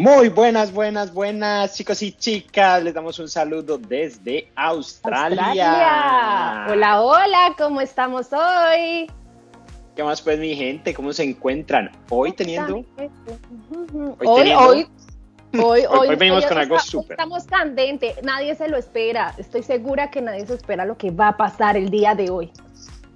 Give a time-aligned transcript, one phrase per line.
[0.00, 2.82] Muy buenas, buenas, buenas, chicos y chicas.
[2.82, 5.44] Les damos un saludo desde Australia.
[5.44, 6.66] Australia.
[6.70, 9.10] Hola, hola, ¿cómo estamos hoy?
[9.94, 10.94] ¿Qué más pues mi gente?
[10.94, 11.90] ¿Cómo se encuentran?
[12.08, 12.82] Hoy teniendo...
[12.96, 13.10] Hoy,
[14.24, 14.86] hoy, hoy,
[15.62, 17.12] hoy, hoy venimos con algo súper.
[17.12, 19.34] Estamos candente, nadie se lo espera.
[19.36, 22.50] Estoy segura que nadie se espera lo que va a pasar el día de hoy.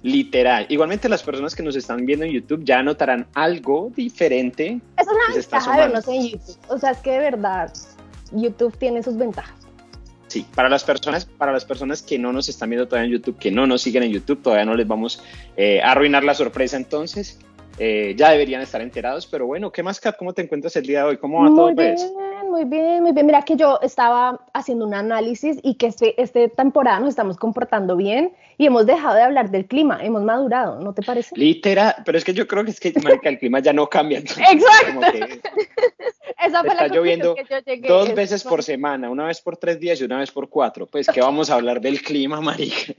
[0.03, 0.65] Literal.
[0.69, 4.79] Igualmente las personas que nos están viendo en YouTube ya notarán algo diferente.
[4.97, 6.57] Es una ventaja de vernos en YouTube.
[6.69, 7.73] O sea, es que de verdad
[8.31, 9.55] YouTube tiene sus ventajas.
[10.27, 13.37] Sí, para las personas, para las personas que no nos están viendo todavía en YouTube,
[13.37, 15.23] que no nos siguen en YouTube, todavía no les vamos
[15.55, 17.39] eh, a arruinar la sorpresa entonces.
[17.79, 20.17] Eh, ya deberían estar enterados, pero bueno, ¿qué más, Kat?
[20.17, 21.17] ¿Cómo te encuentras el día de hoy?
[21.17, 21.73] ¿Cómo va todo?
[21.75, 22.11] Pues?
[22.47, 23.25] muy bien, muy bien.
[23.25, 27.95] Mira que yo estaba haciendo un análisis y que este, este temporada nos estamos comportando
[27.95, 31.35] bien y hemos dejado de hablar del clima, hemos madurado, ¿no te parece?
[31.37, 34.19] Literal, pero es que yo creo que es que el clima ya no cambia.
[34.19, 35.01] Exacto.
[36.43, 39.79] Esa fue está lloviendo que yo llegué, dos veces por semana, una vez por tres
[39.79, 40.87] días y una vez por cuatro.
[40.87, 42.93] Pues que vamos a hablar del clima, marica.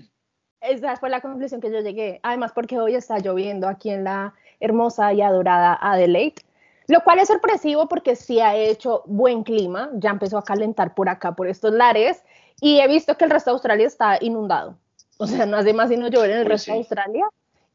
[0.60, 2.20] Esa fue la conclusión que yo llegué.
[2.22, 6.42] Además, porque hoy está lloviendo aquí en la hermosa y adorada Adelaide.
[6.88, 11.08] Lo cual es sorpresivo porque sí ha hecho buen clima, ya empezó a calentar por
[11.08, 12.24] acá, por estos lares,
[12.60, 14.78] y he visto que el resto de Australia está inundado.
[15.18, 17.26] O sea, no hace más sino llover en el resto de Australia.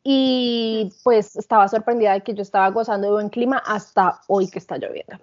[0.03, 4.59] Y pues estaba sorprendida de que yo estaba gozando de buen clima hasta hoy que
[4.59, 5.17] está lloviendo.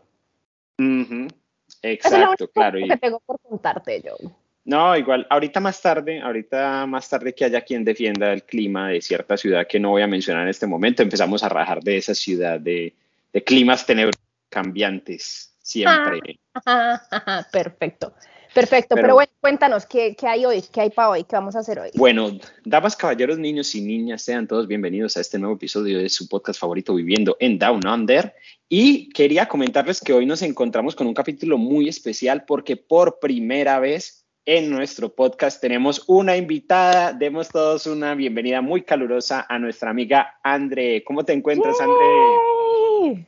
[1.82, 2.78] Exacto, claro.
[2.88, 4.16] Que tengo por contarte yo.
[4.64, 9.00] No, igual, ahorita más tarde, ahorita más tarde que haya quien defienda el clima de
[9.00, 12.14] cierta ciudad que no voy a mencionar en este momento, empezamos a rajar de esa
[12.14, 12.94] ciudad de,
[13.32, 16.38] de climas tenebrosos cambiantes siempre.
[17.52, 18.12] perfecto.
[18.54, 20.62] Perfecto, pero, bueno, cuéntanos, ¿qué, ¿qué, hay hoy?
[20.72, 21.24] ¿Qué hay para hoy?
[21.24, 21.90] ¿Qué vamos a hacer hoy?
[21.94, 22.32] Bueno,
[22.64, 26.58] damas, caballeros, niños y niñas, sean todos bienvenidos a este nuevo episodio de su podcast
[26.58, 28.34] favorito, Viviendo en Down Under.
[28.68, 33.78] Y quería comentarles que hoy nos encontramos con un capítulo muy especial porque por primera
[33.78, 37.12] vez en nuestro podcast tenemos una invitada.
[37.12, 41.04] Demos todos una bienvenida muy calurosa a nuestra amiga Andre.
[41.04, 43.26] ¿Cómo te encuentras, Andre?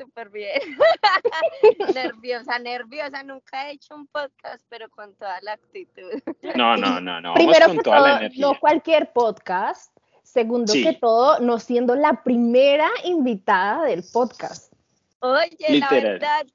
[0.00, 0.60] Súper bien.
[1.94, 3.22] nerviosa, nerviosa.
[3.22, 6.22] Nunca he hecho un podcast, pero con toda la actitud.
[6.56, 7.34] No, no, no, no.
[7.34, 8.46] Primero con toda la energía.
[8.46, 9.94] no cualquier podcast.
[10.22, 14.72] Segundo que todo, no siendo la primera invitada del podcast.
[15.18, 16.46] Oye, la verdad,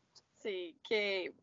[0.42, 1.34] sí, qué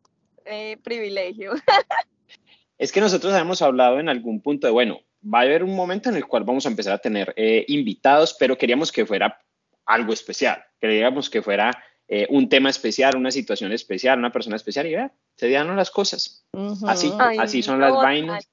[0.46, 1.52] eh, privilegio.
[2.78, 6.08] es que nosotros hemos hablado en algún punto de, bueno, va a haber un momento
[6.08, 9.38] en el cual vamos a empezar a tener eh, invitados, pero queríamos que fuera
[9.84, 11.70] algo especial, queríamos que fuera
[12.08, 15.90] eh, un tema especial, una situación especial, una persona especial y vea, se dieron las
[15.90, 16.46] cosas.
[16.86, 18.46] Así, así son las vainas.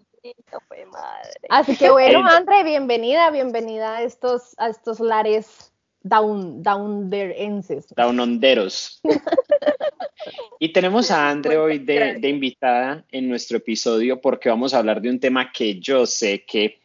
[1.50, 5.72] Así que bueno, Andre, bienvenida, bienvenida a estos, a estos lares
[6.02, 9.02] down, down Down onderos.
[10.60, 15.02] y tenemos a Andre hoy de, de invitada en nuestro episodio porque vamos a hablar
[15.02, 16.80] de un tema que yo sé que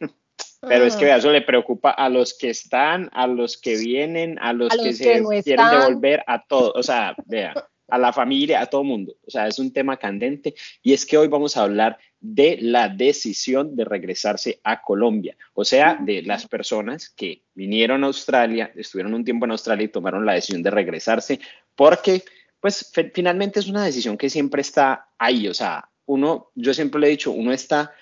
[0.61, 4.53] pero es que eso le preocupa a los que están, a los que vienen, a
[4.53, 5.03] los, que, se
[5.43, 7.53] quieren devolver, a todos, o sea, vea,
[7.87, 9.15] a la familia, a todo mundo.
[9.25, 10.55] O sea, es un tema candente.
[10.81, 15.63] Y es que hoy vamos a hablar de la decisión de regresarse a Colombia, o
[15.63, 20.25] sea, de las personas que vinieron a Australia, estuvieron un tiempo en Australia y tomaron
[20.25, 21.39] la decisión de regresarse,
[21.75, 22.23] porque
[22.59, 27.07] pues finalmente es una decisión que siempre está ahí, o sea, uno, yo siempre le
[27.07, 27.93] he dicho, uno está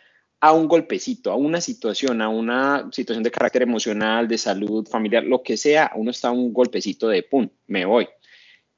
[0.44, 5.24] a un golpecito, a una situación, a una situación de carácter emocional, de salud, familiar,
[5.24, 8.09] lo que sea, uno está a un golpecito de pum, me voy.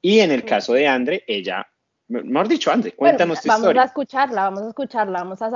[0.00, 1.66] Y en el caso de Andre, ella,
[2.06, 3.80] mejor dicho, Andre, cuéntanos tu vamos historia.
[3.80, 5.48] Vamos a escucharla, vamos a escucharla, vamos a,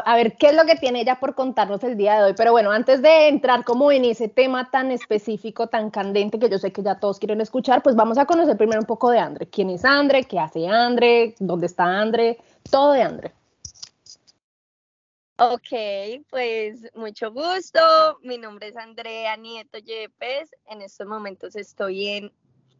[0.00, 2.34] a, ver qué es lo que tiene ella por contarnos el día de hoy.
[2.36, 6.58] Pero bueno, antes de entrar como en ese tema tan específico, tan candente, que yo
[6.58, 9.46] sé que ya todos quieren escuchar, pues vamos a conocer primero un poco de Andre.
[9.46, 10.24] ¿Quién es Andre?
[10.24, 11.36] ¿Qué hace Andre?
[11.38, 12.38] ¿Dónde está Andre?
[12.68, 13.32] Todo de Andre.
[15.36, 17.80] Ok, pues mucho gusto.
[18.22, 20.54] Mi nombre es Andrea Nieto Yepes.
[20.66, 22.32] En estos momentos estoy en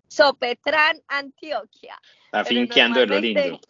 [0.07, 2.01] Sopetrán, Antioquia.
[2.27, 3.61] Está finqueando de lo lindo.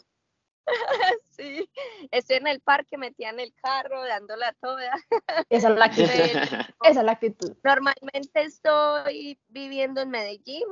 [1.31, 1.67] sí,
[2.11, 4.93] estoy en el parque, metida en el carro, dándola toda.
[5.49, 6.11] Esa es la actitud.
[6.85, 7.57] Esa es la actitud.
[7.65, 10.67] Normalmente estoy viviendo en Medellín.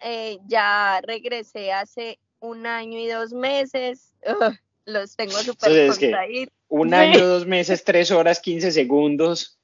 [0.00, 4.12] Eh, ya regresé hace un año y dos meses.
[4.84, 6.52] Los tengo súper contraídos.
[6.68, 9.60] Un año, dos meses, tres horas, quince segundos.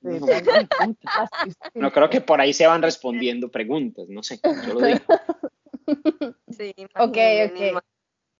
[1.74, 5.00] No, creo que por ahí se van respondiendo preguntas, no sé, yo lo digo.
[6.50, 7.16] Sí, ok,
[7.46, 7.82] ok.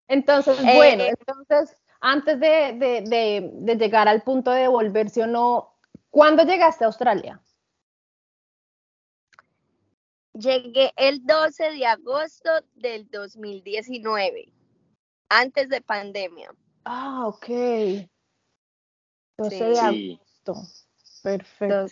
[0.08, 5.78] Entonces, eh, bueno, entonces, antes de, de, de, llegar al punto de devolverse o no,
[6.10, 7.40] ¿cuándo llegaste a Australia?
[10.32, 14.52] Llegué el 12 de agosto del 2019,
[15.28, 16.50] antes de pandemia.
[16.90, 17.46] Ah, ok.
[19.36, 20.54] 12 de agosto.
[21.22, 21.86] Perfecto.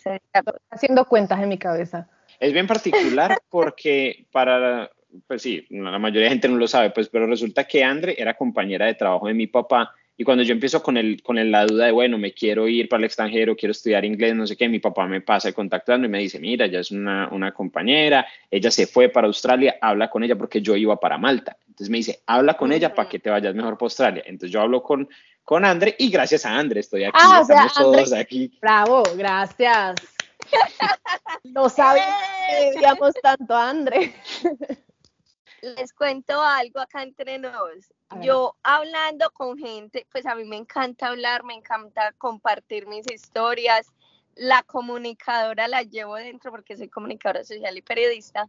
[0.70, 2.08] Haciendo cuentas en mi cabeza.
[2.40, 4.90] Es bien particular porque para,
[5.26, 8.38] pues sí, la mayoría de gente no lo sabe, pues, pero resulta que Andre era
[8.38, 11.84] compañera de trabajo de mi papá y cuando yo empiezo con, el, con la duda
[11.86, 14.78] de, bueno, me quiero ir para el extranjero, quiero estudiar inglés, no sé qué, mi
[14.78, 18.70] papá me pasa el contacto y me dice, mira, ya es una, una compañera, ella
[18.70, 21.58] se fue para Australia, habla con ella porque yo iba para Malta.
[21.76, 24.22] Entonces me dice, habla con ella para que te vayas mejor para Australia.
[24.24, 25.06] Entonces yo hablo con,
[25.44, 28.50] con Andre y gracias a Andre estoy aquí, ah, estamos todos aquí.
[28.62, 29.96] Bravo, gracias.
[31.44, 32.16] no sabía
[32.48, 34.14] que digamos tanto a Andre.
[35.60, 37.92] Les cuento algo acá entre nos.
[38.22, 43.92] Yo hablando con gente, pues a mí me encanta hablar, me encanta compartir mis historias.
[44.34, 48.48] La comunicadora la llevo dentro porque soy comunicadora social y periodista.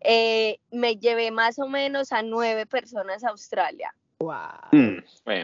[0.00, 3.94] Eh, me llevé más o menos a nueve personas a Australia.
[4.20, 4.70] Wow.
[4.72, 4.98] Mm,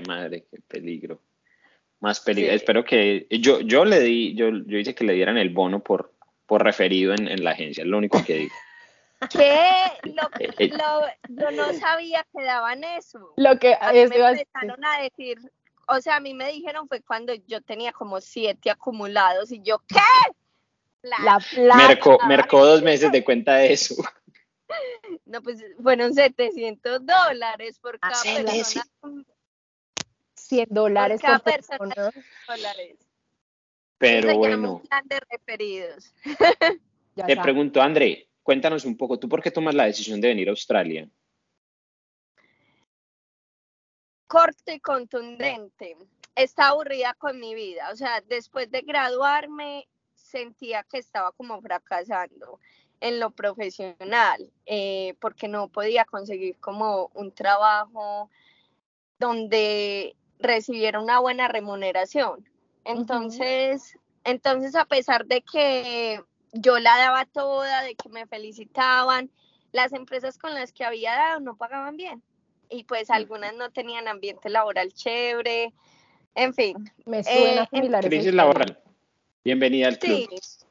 [0.06, 1.21] madre, qué peligro.
[2.01, 2.53] Más peligro.
[2.53, 6.12] Espero que yo, yo le di, yo, yo hice que le dieran el bono por,
[6.47, 8.55] por referido en, en la agencia, es lo único que digo.
[9.31, 9.61] ¿Qué?
[10.39, 10.71] Eh, eh.
[11.29, 13.33] yo no sabía que daban eso.
[13.37, 15.39] Lo que a me empezaron a decir,
[15.87, 19.81] o sea, a mí me dijeron fue cuando yo tenía como siete acumulados y yo,
[19.89, 19.97] ¿qué?
[21.03, 22.27] La, plata.
[22.27, 23.95] Mercó, dos meses de cuenta de eso.
[25.26, 29.25] No, pues fueron 700 dólares por ah, cada persona.
[30.34, 31.94] 100 dólares por cada persona.
[32.49, 32.99] Dólares.
[33.99, 34.82] Pero bueno.
[34.88, 36.14] plan de referidos.
[37.14, 40.50] Te pregunto, André, Cuéntanos un poco, ¿tú por qué tomas la decisión de venir a
[40.50, 41.08] Australia?
[44.26, 45.96] Corto y contundente.
[46.34, 47.90] Está aburrida con mi vida.
[47.90, 52.60] O sea, después de graduarme, sentía que estaba como fracasando
[53.00, 58.31] en lo profesional, eh, porque no podía conseguir como un trabajo
[59.19, 62.49] donde recibiera una buena remuneración.
[62.85, 69.31] Entonces, entonces a pesar de que yo la daba toda, de que me felicitaban.
[69.73, 72.23] Las empresas con las que había dado no pagaban bien
[72.69, 75.73] y pues algunas no tenían ambiente laboral chévere,
[76.35, 76.93] en fin.
[77.05, 78.79] Me suena eh, Crisis laboral.
[79.44, 80.29] Bienvenida al club.
[80.31, 80.63] Sí.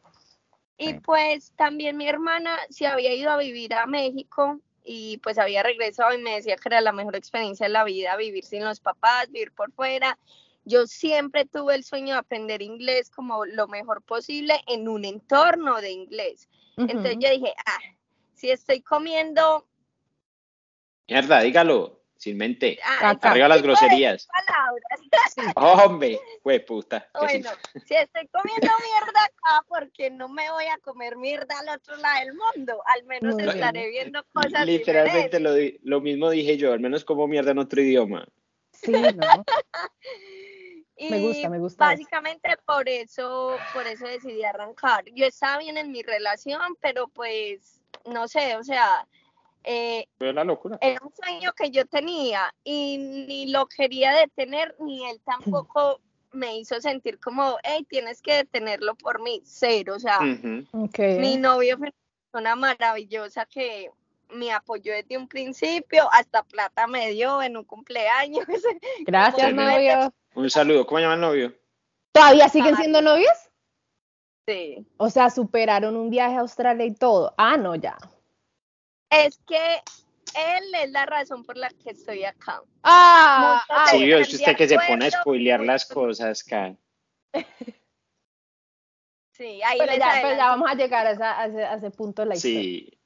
[0.90, 5.64] Y pues también mi hermana se había ido a vivir a México y pues había
[5.64, 8.80] regresado y me decía que era la mejor experiencia de la vida, vivir sin los
[8.80, 10.18] papás, vivir por fuera.
[10.66, 15.82] Yo siempre tuve el sueño de aprender inglés como lo mejor posible en un entorno
[15.82, 16.50] de inglés.
[16.78, 17.80] Entonces yo dije, ah,
[18.34, 19.68] si estoy comiendo...
[21.08, 22.80] Mierda, dígalo, sin mente.
[22.84, 24.28] Ah, Arriba las groserías.
[25.56, 27.10] Hombre, pues puta.
[27.20, 27.50] Bueno,
[27.86, 32.20] si estoy comiendo mierda acá, porque no me voy a comer mierda al otro lado
[32.20, 32.82] del mundo.
[32.86, 37.52] Al menos estaré viendo cosas Literalmente lo, lo mismo dije yo, al menos como mierda
[37.52, 38.26] en otro idioma.
[38.72, 39.02] Sí, ¿no?
[41.10, 41.86] me gusta, me gusta.
[41.86, 45.04] Básicamente por eso, por eso decidí arrancar.
[45.14, 49.08] Yo estaba bien en mi relación, pero pues, no sé, o sea,
[49.64, 50.78] eh, la locura.
[50.82, 56.00] Era un sueño que yo tenía y ni lo quería detener, ni él tampoco
[56.32, 61.78] me hizo sentir como, hey, tienes que detenerlo por mí, cero, o sea, mi novio
[61.78, 61.96] fue una
[62.32, 63.92] persona maravillosa que
[64.34, 68.46] me apoyó desde un principio, hasta plata me dio en un cumpleaños.
[69.06, 70.14] Gracias, novio.
[70.36, 70.86] Un saludo.
[70.86, 71.54] ¿Cómo llama el novio?
[72.12, 73.32] ¿Todavía siguen siendo novios?
[74.48, 74.86] Sí.
[74.98, 77.34] O sea, superaron un viaje a Australia y todo.
[77.38, 77.98] Ah, no, ya.
[79.14, 79.82] Es que
[80.36, 82.62] él es la razón por la que estoy acá.
[82.84, 86.78] Ah, sí, es usted que se pone a spoilear las cosas, Kai.
[89.36, 92.62] Sí, ahí pero ya, pero ya, vamos a llegar a, ese, punto de la historia.
[92.62, 93.00] Sí.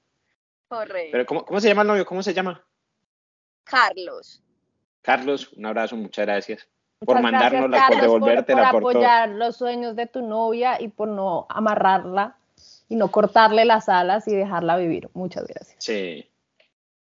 [0.68, 1.10] Correcto.
[1.14, 2.06] Pero ¿cómo, ¿cómo se llama el novio?
[2.06, 2.68] ¿Cómo se llama?
[3.64, 4.44] Carlos.
[5.02, 6.68] Carlos, un abrazo, muchas gracias
[7.00, 11.46] por mandárnosla, por devolvértela, por, por, apoyar los sueños de tu novia y por no
[11.50, 12.38] amarrarla
[12.90, 15.10] y no cortarle las alas y dejarla vivir.
[15.14, 15.76] Muchas gracias.
[15.80, 16.30] Sí.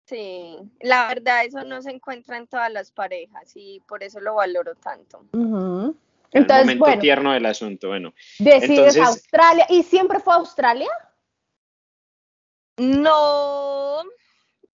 [0.06, 4.36] Sí, la verdad eso no se encuentra en todas las parejas y por eso lo
[4.36, 5.26] valoro tanto.
[6.32, 8.14] Entonces, el momento tierno del asunto, bueno.
[8.40, 10.90] Decides Australia y siempre fue Australia.
[12.78, 14.02] No,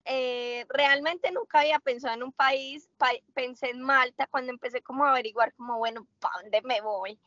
[0.06, 2.90] eh, realmente nunca había pensado en un país,
[3.34, 7.18] pensé en Malta cuando empecé como a averiguar como, bueno, ¿para dónde me voy?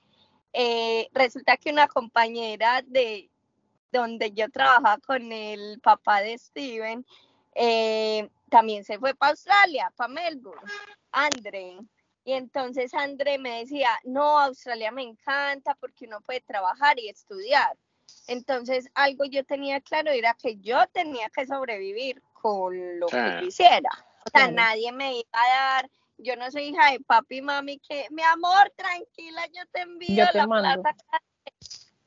[0.53, 3.31] Eh, resulta que una compañera de
[3.93, 7.07] donde yo trabajaba con el papá de Steven,
[7.55, 10.71] eh, también se fue para Australia, para Melbourne,
[11.13, 11.79] André.
[12.25, 17.77] Y entonces André me decía, no, Australia me encanta porque uno puede trabajar y estudiar.
[18.27, 23.47] Entonces, algo yo tenía claro era que yo tenía que sobrevivir con lo que yo
[23.47, 23.91] hiciera.
[24.25, 27.79] O sea, nadie me iba a dar, yo no soy hija de papi y mami
[27.79, 30.97] que, mi amor, tranquila, yo te envío la plata.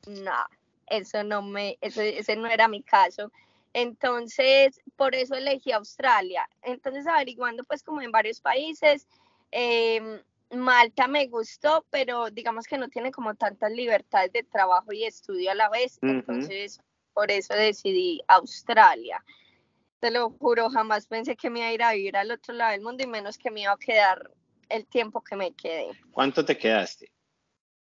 [0.08, 0.46] No,
[0.90, 3.32] eso no me, eso, ese no era mi caso.
[3.74, 6.50] Entonces, por eso elegí Australia.
[6.64, 9.08] Entonces, averiguando pues como en varios países,
[9.52, 15.04] eh, Malta me gustó, pero digamos que no tiene como tantas libertades de trabajo y
[15.04, 16.82] estudio a la vez, entonces
[17.14, 19.24] por eso decidí Australia.
[20.00, 22.72] Te lo juro, jamás pensé que me iba a ir a vivir al otro lado
[22.72, 24.32] del mundo y menos que me iba a quedar
[24.70, 25.92] el tiempo que me quedé.
[26.12, 27.12] ¿Cuánto te quedaste?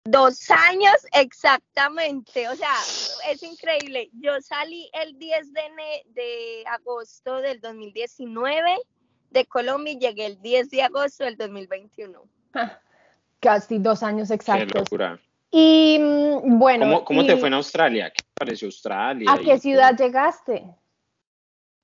[0.08, 2.74] Dos años exactamente, o sea,
[3.30, 4.10] es increíble.
[4.14, 5.62] Yo salí el 10 de,
[6.14, 8.78] de agosto del 2019
[9.30, 12.22] de Colombia y llegué el 10 de agosto del 2021.
[13.40, 14.72] Casi dos años exactos.
[14.72, 15.20] Qué locura.
[15.50, 17.04] Y mm, bueno.
[17.04, 18.10] ¿Cómo, te fue en Australia?
[18.10, 19.30] ¿Qué pareció Australia?
[19.30, 20.64] ¿A qué ciudad llegaste?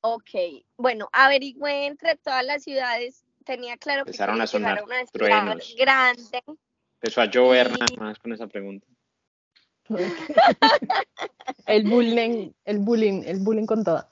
[0.01, 0.31] Ok,
[0.77, 6.43] bueno, averigüé entre todas las ciudades, tenía claro que Empezaron a sonar una ciudad grande.
[7.03, 8.87] Empezó a llover nada más con esa pregunta.
[11.67, 14.07] el bullying, el bullying, el bullying con todo.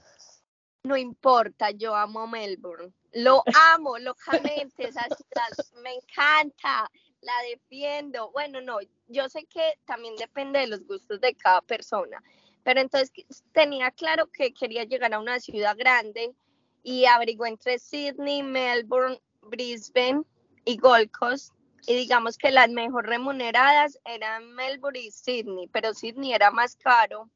[0.83, 2.93] No importa, yo amo Melbourne.
[3.13, 8.33] Lo amo locamente, esa ciudad me encanta, la defiendo.
[8.33, 12.21] Bueno, no, yo sé que también depende de los gustos de cada persona,
[12.65, 13.13] pero entonces
[13.53, 16.35] tenía claro que quería llegar a una ciudad grande
[16.83, 20.25] y averigué entre Sydney, Melbourne, Brisbane
[20.65, 21.55] y Gold Coast.
[21.87, 27.31] Y digamos que las mejor remuneradas eran Melbourne y Sydney, pero Sydney era más caro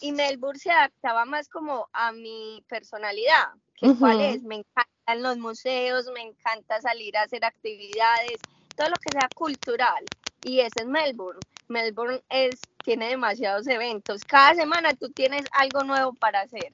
[0.00, 5.38] y Melbourne se adaptaba más como a mi personalidad, que cuál es, me encantan los
[5.38, 8.38] museos, me encanta salir a hacer actividades,
[8.76, 10.04] todo lo que sea cultural.
[10.42, 11.40] Y ese es Melbourne.
[11.68, 14.24] Melbourne es, tiene demasiados eventos.
[14.24, 16.72] Cada semana tú tienes algo nuevo para hacer.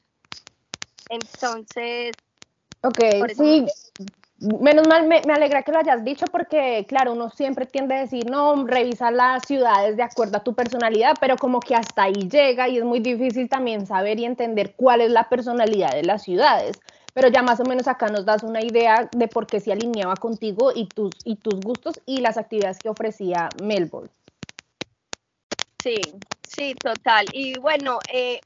[1.09, 2.17] Entonces,
[2.83, 3.01] Ok,
[3.37, 3.67] sí,
[4.41, 8.25] Menos mal, me, alegra que lo hayas dicho porque, claro, uno siempre tiende a decir,
[8.25, 12.67] no, revisa las ciudades de acuerdo a tu personalidad, pero como que hasta ahí llega
[12.67, 16.81] y es muy difícil también saber y entender cuál es la personalidad de las ciudades.
[17.13, 20.21] Pero ya más o menos acá nos das una idea de por qué se alineaba
[20.21, 24.09] contigo y tus, y tus gustos y las actividades que ofrecía Melbourne.
[25.77, 27.29] Sí, sí, total.
[27.33, 28.41] Y bueno, eh,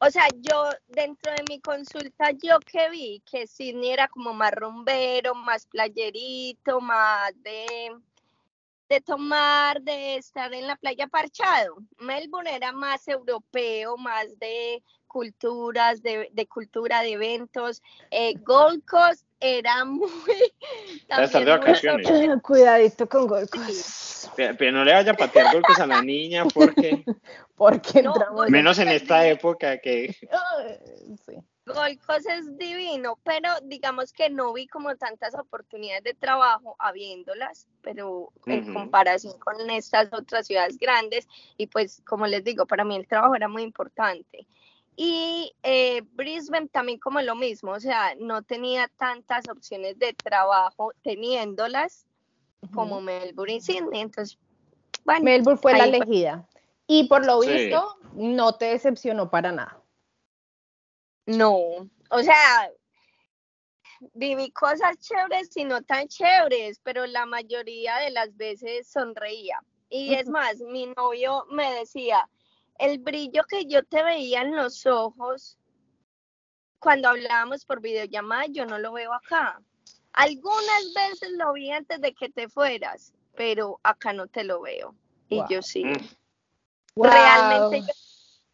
[0.00, 4.52] o sea, yo dentro de mi consulta, yo que vi que Sydney era como más
[4.52, 7.94] rumbero, más playerito, más de,
[8.88, 11.76] de tomar, de estar en la playa parchado.
[11.98, 17.82] Melbourne era más europeo, más de culturas, de, de cultura, de eventos.
[18.10, 20.08] Eh, Gold Coast era muy...
[21.08, 22.08] También de vacaciones.
[22.42, 24.28] Cuidadito con Gold Coast.
[24.36, 27.04] Pero, no le vaya a patear golpes a la niña porque...
[27.60, 28.02] porque
[28.48, 30.16] Menos en esta época que...
[31.26, 31.34] sí.
[31.66, 37.68] Gold Coast es divino, pero digamos que no vi como tantas oportunidades de trabajo habiéndolas,
[37.82, 42.96] pero en comparación con estas otras ciudades grandes, y pues como les digo, para mí
[42.96, 44.46] el trabajo era muy importante.
[44.96, 50.92] Y eh, Brisbane también como lo mismo, o sea, no tenía tantas opciones de trabajo
[51.02, 52.06] teniéndolas
[52.72, 54.00] como Melbourne y Sydney.
[54.00, 54.38] Entonces,
[55.04, 55.24] bueno.
[55.24, 56.48] Melbourne fue la elegida.
[56.92, 59.80] Y por lo visto, no te decepcionó para nada.
[61.24, 61.54] No,
[62.10, 62.72] o sea,
[64.14, 69.60] viví cosas chéveres y no tan chéveres, pero la mayoría de las veces sonreía.
[69.88, 72.28] Y es más, mi novio me decía,
[72.80, 75.56] el brillo que yo te veía en los ojos
[76.80, 79.62] cuando hablábamos por videollamada, yo no lo veo acá.
[80.12, 84.96] Algunas veces lo vi antes de que te fueras, pero acá no te lo veo.
[85.28, 85.84] Y yo sí.
[86.96, 87.94] Realmente yo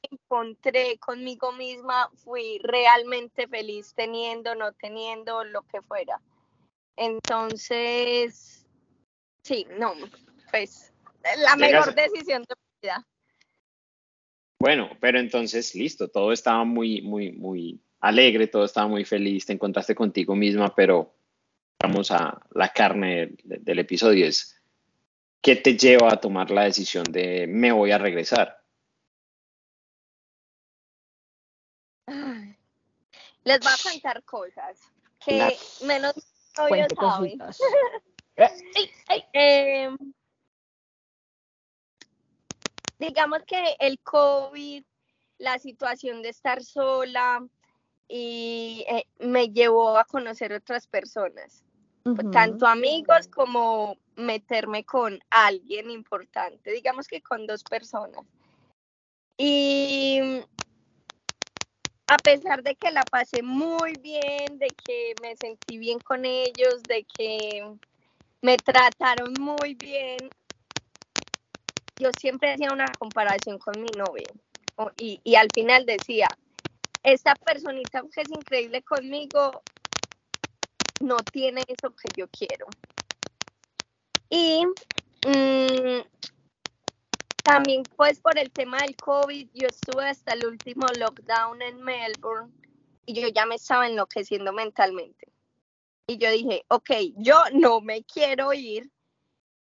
[0.02, 6.21] me encontré conmigo misma, fui realmente feliz teniendo, no teniendo, lo que fuera.
[6.97, 8.66] Entonces,
[9.43, 9.95] sí, no,
[10.50, 10.93] pues
[11.38, 13.07] la mejor decisión de mi vida.
[14.59, 19.52] Bueno, pero entonces, listo, todo estaba muy, muy, muy alegre, todo estaba muy feliz, te
[19.52, 21.14] encontraste contigo misma, pero
[21.83, 24.55] vamos a la carne del, episodio, es
[25.40, 28.62] ¿qué te lleva a tomar la decisión de me voy a regresar?
[33.45, 34.81] Les voy a contar cosas
[35.25, 36.14] que menos
[36.59, 37.38] obvio saben.
[39.33, 39.88] eh,
[42.99, 44.85] digamos que el COVID,
[45.38, 47.47] la situación de estar sola,
[48.09, 51.64] y eh, me llevó a conocer otras personas,
[52.33, 58.25] tanto amigos como meterme con alguien importante, digamos que con dos personas.
[59.38, 60.20] Y
[62.08, 66.82] a pesar de que la pasé muy bien, de que me sentí bien con ellos,
[66.87, 67.62] de que
[68.42, 70.30] me trataron muy bien,
[71.99, 74.26] yo siempre hacía una comparación con mi novio
[74.96, 76.28] y, al final decía,
[77.02, 79.62] esta personita que es increíble conmigo
[81.00, 82.66] no tiene eso que yo quiero.
[84.28, 84.66] Y
[85.26, 86.00] mmm,
[87.42, 92.52] también pues por el tema del COVID, yo estuve hasta el último lockdown en Melbourne
[93.06, 95.28] y yo ya me estaba enloqueciendo mentalmente.
[96.09, 98.90] Y yo dije, ok, yo no me quiero ir,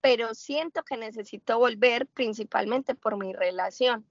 [0.01, 4.05] pero siento que necesito volver principalmente por mi relación.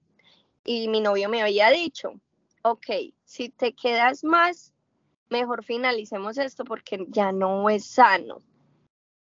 [0.63, 2.13] Y mi novio me había dicho,
[2.63, 2.87] ok,
[3.23, 4.73] si te quedas más,
[5.29, 8.39] mejor finalicemos esto porque ya no es sano.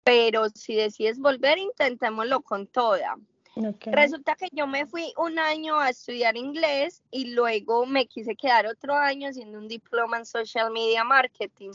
[0.05, 3.17] Pero si decides volver, intentémoslo con toda.
[3.87, 8.67] Resulta que yo me fui un año a estudiar inglés y luego me quise quedar
[8.67, 11.73] otro año haciendo un diploma en social media marketing.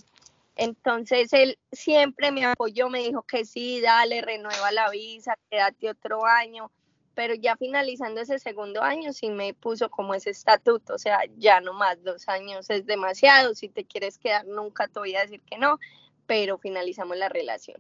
[0.56, 6.26] Entonces él siempre me apoyó, me dijo que sí, dale, renueva la visa, quédate otro
[6.26, 6.72] año,
[7.14, 11.62] pero ya finalizando ese segundo año sí me puso como ese estatuto, o sea, ya
[11.62, 15.42] no más, dos años es demasiado, si te quieres quedar nunca te voy a decir
[15.42, 15.78] que no,
[16.26, 17.80] pero finalizamos la relación.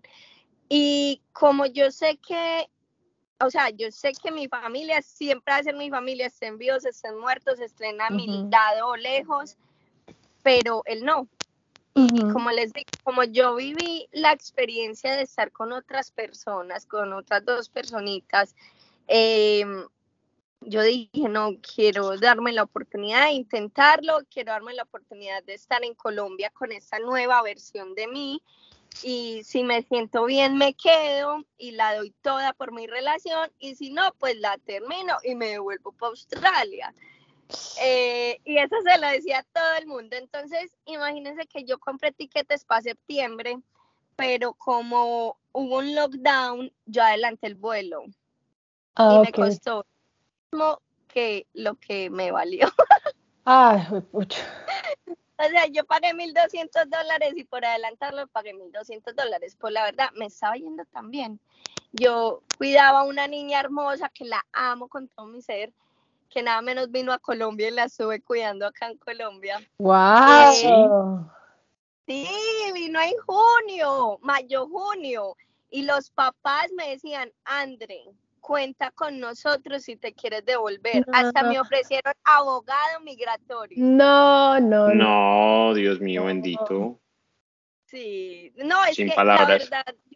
[0.69, 2.69] Y como yo sé que
[3.39, 6.85] o sea, yo sé que mi familia siempre va a ser mi familia, estén vivos,
[6.85, 9.57] estén muertos, estén a mi lado o lejos,
[10.43, 11.27] pero él no.
[11.93, 17.11] Y como les digo, como yo viví la experiencia de estar con otras personas, con
[17.11, 18.55] otras dos personitas,
[19.07, 19.83] em,
[20.61, 25.83] yo dije, no, quiero darme la oportunidad de intentarlo, quiero darme la oportunidad de estar
[25.83, 28.43] en Colombia con esta nueva versión de mí
[29.03, 33.75] y si me siento bien me quedo y la doy toda por mi relación y
[33.75, 36.93] si no, pues la termino y me devuelvo para Australia.
[37.81, 40.15] Eh, y eso se lo decía a todo el mundo.
[40.15, 43.57] Entonces, imagínense que yo compré tiquetes para septiembre,
[44.15, 48.03] pero como hubo un lockdown, yo adelanté el vuelo.
[48.95, 49.85] Ah, y me costó
[50.49, 52.67] como que lo que me valió.
[53.45, 54.43] Ay, pucha.
[55.39, 59.55] O sea, yo pagué 1.200 dólares y por adelantarlo pagué 1.200 dólares.
[59.59, 61.39] Pues la verdad, me estaba yendo tan bien.
[61.91, 65.71] Yo cuidaba a una niña hermosa que la amo con todo mi ser,
[66.29, 69.59] que nada menos vino a Colombia y la estuve cuidando acá en Colombia.
[69.77, 71.29] ¡Wow!
[72.07, 72.27] sí,
[72.73, 75.35] vino en junio, mayo, junio.
[75.69, 78.05] Y los papás me decían, Andre,
[78.37, 81.05] cuenta con nosotros si te quieres devolver.
[81.11, 83.77] Hasta me ofrecieron abogado migratorio.
[83.79, 84.93] No, no.
[84.93, 86.99] No, Dios mío, bendito.
[87.85, 89.85] Sí, no, es que la verdad,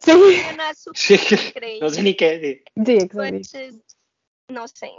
[0.94, 1.78] sí.
[1.80, 2.64] No sé ni qué decir.
[2.84, 3.16] Sí, exacto.
[3.16, 3.78] Pues,
[4.48, 4.90] no sé.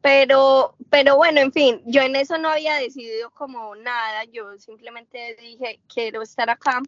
[0.00, 5.36] Pero, pero bueno, en fin, yo en eso no había decidido como nada, yo simplemente
[5.40, 6.82] dije, quiero estar acá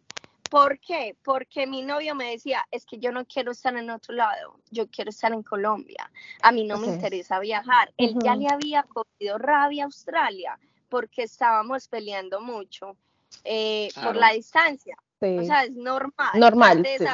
[0.49, 1.17] ¿Por qué?
[1.23, 4.87] Porque mi novio me decía, es que yo no quiero estar en otro lado, yo
[4.87, 6.09] quiero estar en Colombia.
[6.41, 7.93] A mí no me interesa viajar.
[7.97, 12.95] Él ya le había cogido rabia a Australia porque estábamos peleando mucho
[13.43, 14.97] eh, por la distancia.
[15.19, 16.31] O sea, es normal.
[16.35, 16.85] Normal.
[16.85, 17.05] Sí,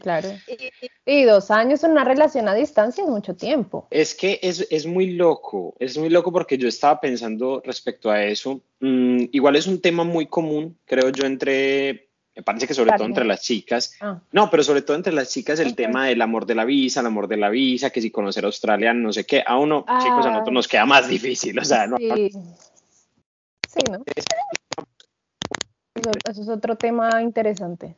[0.00, 0.28] claro.
[1.06, 3.86] Y, dos años en una relación a distancia es mucho tiempo.
[3.90, 8.24] Es que es, es muy loco, es muy loco porque yo estaba pensando respecto a
[8.24, 8.62] eso.
[8.80, 13.06] Mm, igual es un tema muy común, creo yo, entre, me parece que sobre todo
[13.06, 13.94] entre las chicas.
[14.00, 14.18] Ah.
[14.32, 17.06] No, pero sobre todo entre las chicas el tema del amor de la visa, el
[17.06, 19.44] amor de la visa, que si conocer a Australia, no sé qué.
[19.46, 20.52] A uno, chicos, a nosotros ah.
[20.52, 21.98] nos queda más difícil, o sea, no.
[21.98, 24.02] Sí, sí ¿no?
[25.94, 27.96] Eso es otro tema interesante.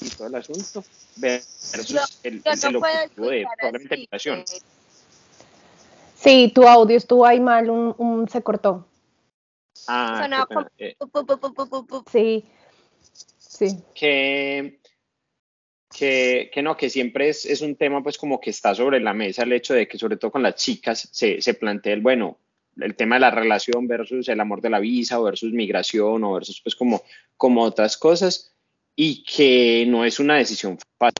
[0.00, 0.84] Y todo el asunto
[1.16, 4.08] versus el, el objetivo de probablemente
[6.14, 8.86] Sí, tu audio estuvo ahí mal, un, un se cortó.
[9.86, 10.46] Ah,
[10.78, 10.96] eh.
[12.10, 12.44] sí,
[13.38, 13.84] sí.
[13.94, 14.80] Que
[15.96, 19.44] que, no, que siempre es, es, un tema pues como que está sobre la mesa
[19.44, 22.38] el hecho de que sobre todo con las chicas se, se plantea el, bueno,
[22.78, 26.34] el tema de la relación versus el amor de la visa o versus migración o
[26.34, 27.02] versus pues como,
[27.38, 28.54] como otras cosas
[28.94, 31.14] y que no es una decisión fácil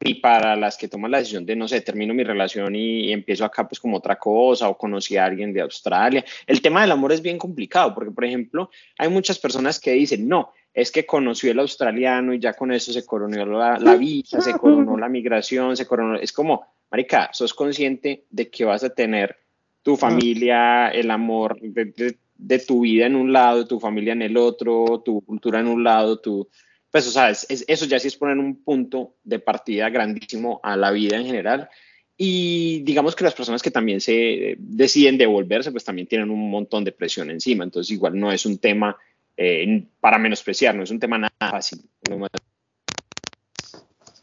[0.00, 3.46] y para las que toman la decisión de, no sé, termino mi relación y, empiezo
[3.46, 6.22] acá pues como otra cosa o conocí a alguien de Australia.
[6.46, 10.28] El tema del amor es bien complicado porque, por ejemplo, hay muchas personas que dicen,
[10.28, 14.40] no, es que conoció el australiano y ya con eso se coronó la, la visa,
[14.40, 18.90] se coronó la migración, se coronó, es como, marica, sos consciente de que vas a
[18.90, 19.36] tener
[19.82, 24.36] tu familia, el amor de, de tu vida en un lado, tu familia en el
[24.36, 26.48] otro, tu cultura en un lado, tu,
[26.94, 30.90] pues, o sea, eso ya sí es poner un punto de partida grandísimo a la
[30.90, 31.68] vida en general.
[32.16, 36.84] Y digamos que las personas que también se deciden devolverse, pues también tienen un montón
[36.84, 37.64] de presión encima.
[37.64, 38.96] Entonces, igual no es un tema
[39.36, 41.88] eh, para menospreciar, no es un tema nada fácil.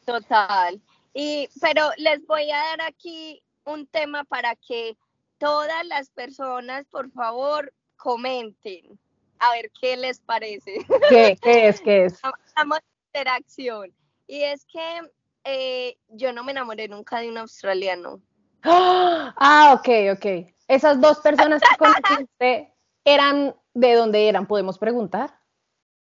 [0.06, 0.82] Total.
[1.13, 4.97] Y, pero les voy a dar aquí un tema para que
[5.38, 9.00] todas las personas, por favor, comenten.
[9.39, 10.86] A ver qué les parece.
[11.10, 11.82] ¿Qué, qué es?
[11.82, 12.19] ¿Qué es?
[12.56, 12.80] Vamos
[13.13, 13.93] interacción.
[14.28, 15.02] Y es que
[15.43, 18.21] eh, yo no me enamoré nunca de un australiano.
[18.63, 20.54] Ah, ok, ok.
[20.67, 25.40] Esas dos personas que conociste eran de dónde eran, podemos preguntar.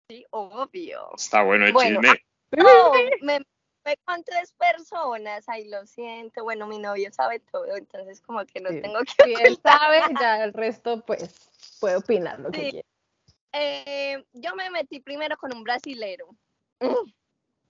[0.09, 1.11] Sí, obvio.
[1.15, 2.23] Está bueno el chisme.
[2.51, 2.91] No,
[3.21, 3.39] me,
[3.85, 6.43] me con tres personas, ay, lo siento.
[6.43, 9.23] Bueno, mi novio sabe todo, entonces como que no tengo que.
[9.23, 12.87] Si él sabe, ya el resto, pues, puede opinar lo que quiera.
[13.53, 16.29] Eh, yo me metí primero con un brasilero.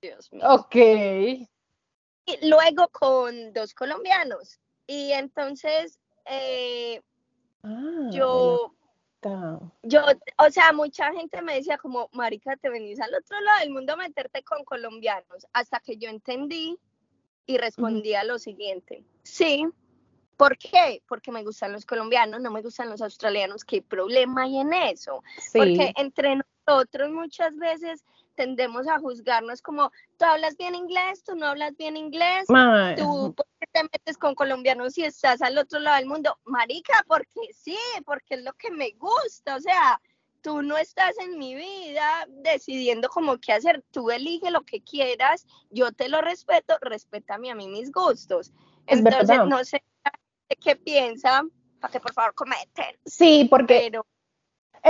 [0.02, 0.44] Dios mío.
[0.48, 0.76] Ok.
[0.76, 4.60] Y luego con dos colombianos.
[4.86, 7.02] Y entonces eh,
[7.64, 8.74] ah, yo,
[9.84, 10.02] yo,
[10.38, 13.94] o sea, mucha gente me decía como, marica, te venís al otro lado del mundo
[13.94, 16.78] a meterte con colombianos, hasta que yo entendí
[17.46, 19.66] y respondí a lo siguiente, sí,
[20.38, 21.02] ¿por qué?
[21.08, 25.24] Porque me gustan los colombianos, no me gustan los australianos, ¿qué problema hay en eso?
[25.54, 26.38] Porque entre
[26.68, 28.06] nosotros muchas veces
[28.38, 32.46] tendemos a juzgarnos como, tú hablas bien inglés, tú no hablas bien inglés,
[32.96, 36.38] tú ¿por qué te metes con colombianos si estás al otro lado del mundo?
[36.46, 40.00] Marica, porque sí, porque es lo que me gusta, o sea,
[40.42, 45.46] tú no estás en mi vida decidiendo como qué hacer, tú elige lo que quieras,
[45.72, 48.54] yo te lo respeto, respétame a mí mis gustos.
[48.86, 49.84] Entonces, no sé
[50.62, 52.98] qué piensan, para que por favor comenten.
[53.04, 53.92] Sí, porque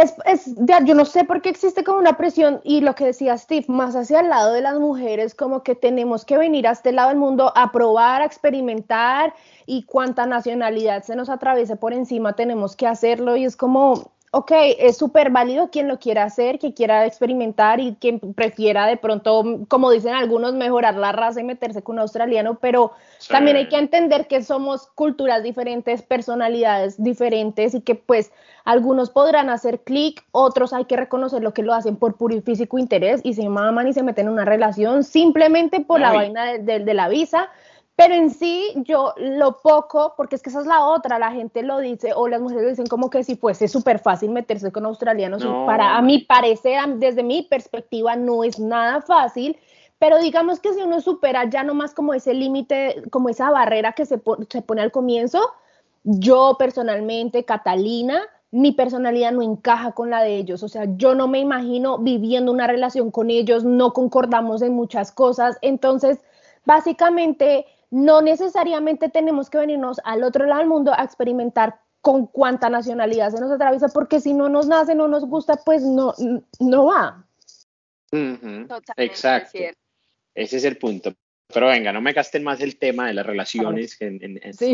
[0.02, 0.56] es, es
[0.86, 3.96] yo no sé por qué existe como una presión y lo que decía Steve, más
[3.96, 7.18] hacia el lado de las mujeres, como que tenemos que venir a este lado del
[7.18, 9.34] mundo a probar, a experimentar
[9.66, 14.52] y cuánta nacionalidad se nos atraviese por encima tenemos que hacerlo y es como, ok,
[14.78, 19.44] es súper válido quien lo quiera hacer, quien quiera experimentar y quien prefiera de pronto,
[19.68, 22.92] como dicen algunos, mejorar la raza y meterse con un australiano, pero
[23.30, 28.32] también hay que entender que somos culturas diferentes, personalidades diferentes y que pues
[28.64, 32.42] algunos podrán hacer clic, otros hay que reconocer lo que lo hacen por puro y
[32.42, 36.46] físico interés y se maman y se meten en una relación simplemente por la vaina
[36.46, 37.50] de, de la visa
[37.98, 41.64] pero en sí, yo lo poco, porque es que esa es la otra, la gente
[41.64, 45.44] lo dice, o las mujeres dicen como que si fuese súper fácil meterse con australianos,
[45.66, 49.58] para a mi parecer, desde mi perspectiva, no es nada fácil,
[49.98, 54.06] pero digamos que si uno supera ya nomás como ese límite, como esa barrera que
[54.06, 55.42] se, se pone al comienzo,
[56.04, 61.28] yo personalmente, Catalina, mi personalidad no encaja con la de ellos, o sea, yo no
[61.28, 66.20] me imagino viviendo una relación con ellos, no concordamos en muchas cosas, entonces,
[66.64, 72.70] básicamente no necesariamente tenemos que venirnos al otro lado del mundo a experimentar con cuánta
[72.70, 76.14] nacionalidad se nos atraviesa, porque si no nos nace, no nos gusta, pues no,
[76.60, 77.26] no va.
[78.98, 79.60] Exacto.
[80.34, 81.14] Ese es el punto.
[81.54, 83.98] Pero venga, no me gasten más el tema de las relaciones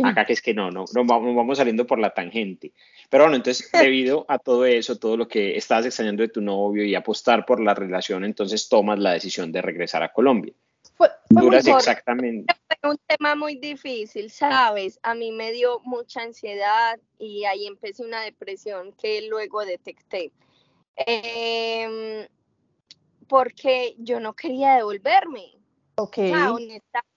[0.03, 2.71] acá, que es que no, no, no vamos, vamos saliendo por la tangente.
[3.09, 6.83] Pero bueno, entonces, debido a todo eso, todo lo que estabas extrañando de tu novio
[6.83, 10.53] y apostar por la relación, entonces tomas la decisión de regresar a Colombia.
[10.95, 11.09] Fue,
[11.57, 12.53] exactamente.
[12.81, 14.99] Fue un tema muy difícil, ¿sabes?
[15.03, 20.31] A mí me dio mucha ansiedad y ahí empecé una depresión que luego detecté.
[20.95, 22.27] Em,
[23.27, 25.57] porque yo no quería devolverme.
[25.95, 26.17] Ok.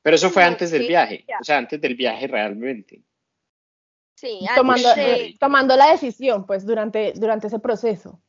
[0.03, 3.03] Pero eso fue antes del viaje, o sea, antes del viaje realmente.
[4.15, 4.89] Sí, tomando,
[5.39, 8.23] tomando la decisión, pues, durante, durante ese proceso.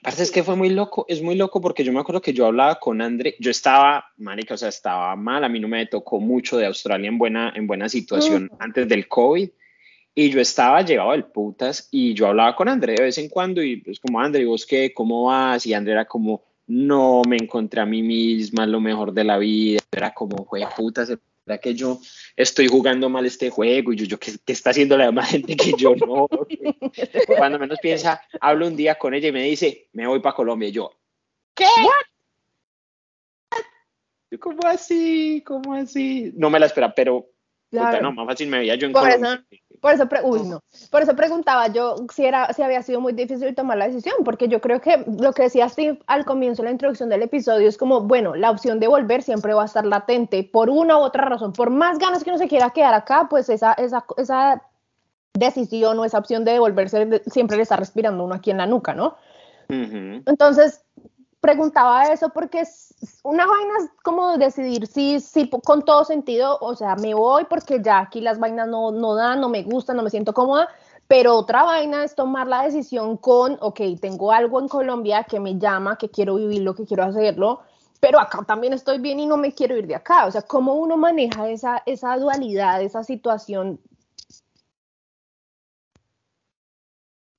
[0.00, 2.46] Aparte es que fue muy loco, es muy loco porque yo me acuerdo que yo
[2.46, 6.20] hablaba con André, yo estaba, marica, o sea, estaba mal, a mí no me tocó
[6.20, 9.48] mucho de Australia en buena, en buena situación antes del COVID
[10.14, 13.62] y yo estaba llevado del putas y yo hablaba con André de vez en cuando
[13.62, 14.92] y pues como, André, ¿vos qué?
[14.94, 15.66] ¿Cómo vas?
[15.66, 19.80] Y André era como, no, me encontré a mí misma, lo mejor de la vida,
[19.90, 21.12] era como, fue putas,
[21.44, 22.00] ¿Será que yo
[22.36, 23.92] estoy jugando mal este juego?
[23.92, 26.26] Y yo, yo ¿qué, está haciendo la demás gente que yo no?
[27.26, 30.68] Cuando menos piensa, hablo un día con ella y me dice, me voy para Colombia.
[30.68, 30.90] Y yo,
[31.54, 31.66] ¿qué?
[34.40, 35.42] ¿Cómo así?
[35.46, 36.32] ¿Cómo así?
[36.34, 37.28] No me la espera, pero
[37.70, 39.38] no, más fácil me veía yo en por Eso,
[39.84, 40.08] por eso,
[40.90, 44.48] por eso preguntaba yo si, era, si había sido muy difícil tomar la decisión, porque
[44.48, 47.76] yo creo que lo que decía Steve al comienzo de la introducción del episodio es
[47.76, 51.26] como, bueno, la opción de volver siempre va a estar latente por una u otra
[51.26, 51.52] razón.
[51.52, 54.62] Por más ganas que uno se quiera quedar acá, pues esa, esa, esa
[55.34, 58.94] decisión o esa opción de devolverse, siempre le está respirando uno aquí en la nuca,
[58.94, 59.16] ¿no?
[59.68, 60.82] Entonces,
[61.44, 66.74] preguntaba eso porque es una vaina es como decidir si, si con todo sentido, o
[66.74, 70.02] sea, me voy porque ya aquí las vainas no, no dan, no me gustan, no
[70.02, 70.68] me siento cómoda,
[71.06, 75.58] pero otra vaina es tomar la decisión con, ok, tengo algo en Colombia que me
[75.58, 77.60] llama, que quiero vivirlo, que quiero hacerlo,
[78.00, 80.24] pero acá también estoy bien y no me quiero ir de acá.
[80.24, 83.78] O sea, ¿cómo uno maneja esa, esa dualidad, esa situación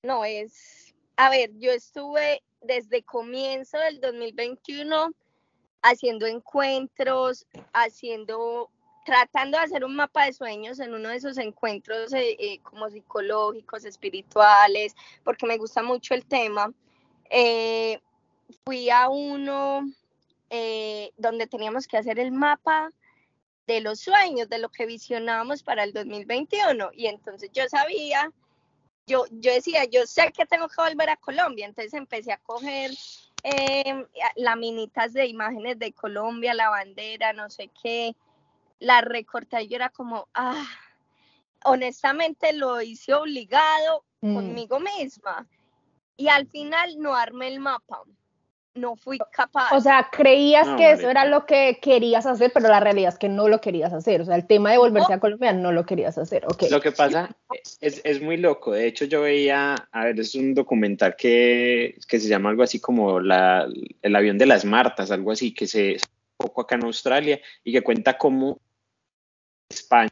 [0.03, 5.13] No, es, a ver, yo estuve desde comienzo del 2021
[5.85, 8.71] haciendo encuentros, haciendo,
[9.05, 12.89] tratando de hacer un mapa de sueños en uno de esos encuentros eh, eh, como
[12.89, 16.73] psicológicos, espirituales, porque me gusta mucho el tema.
[17.29, 17.99] Eh,
[18.65, 19.81] fui a uno
[21.17, 22.89] donde teníamos que hacer el mapa
[23.67, 26.91] de los sueños, de lo que visionábamos para el 2021.
[26.93, 28.31] Y entonces yo sabía
[29.07, 32.91] yo, yo decía, yo sé que tengo que volver a Colombia, entonces empecé a coger
[33.43, 38.15] eh, laminitas de imágenes de Colombia, la bandera, no sé qué,
[38.79, 40.65] la recorté y yo era como, ah,
[41.63, 44.35] honestamente lo hice obligado mm.
[44.35, 45.47] conmigo misma
[46.17, 48.01] y al final no armé el mapa
[48.75, 49.71] no fui capaz.
[49.73, 53.29] O sea, creías que eso era lo que querías hacer, pero la realidad es que
[53.29, 54.21] no lo querías hacer.
[54.21, 56.45] O sea, el tema de volverse a Colombia no lo querías hacer.
[56.45, 56.69] Okay.
[56.69, 57.35] Lo que pasa
[57.79, 58.73] es, es, muy loco.
[58.73, 62.79] De hecho, yo veía, a ver, es un documental que, que se llama algo así
[62.79, 63.67] como la,
[64.01, 65.97] el avión de las Martas, algo así, que se
[66.37, 68.59] poco acá en Australia y que cuenta cómo
[69.69, 70.09] España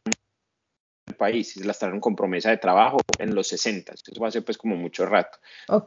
[1.11, 3.93] país y la trajeron con promesa de trabajo en los 60.
[3.93, 5.37] Eso va a ser pues como mucho rato.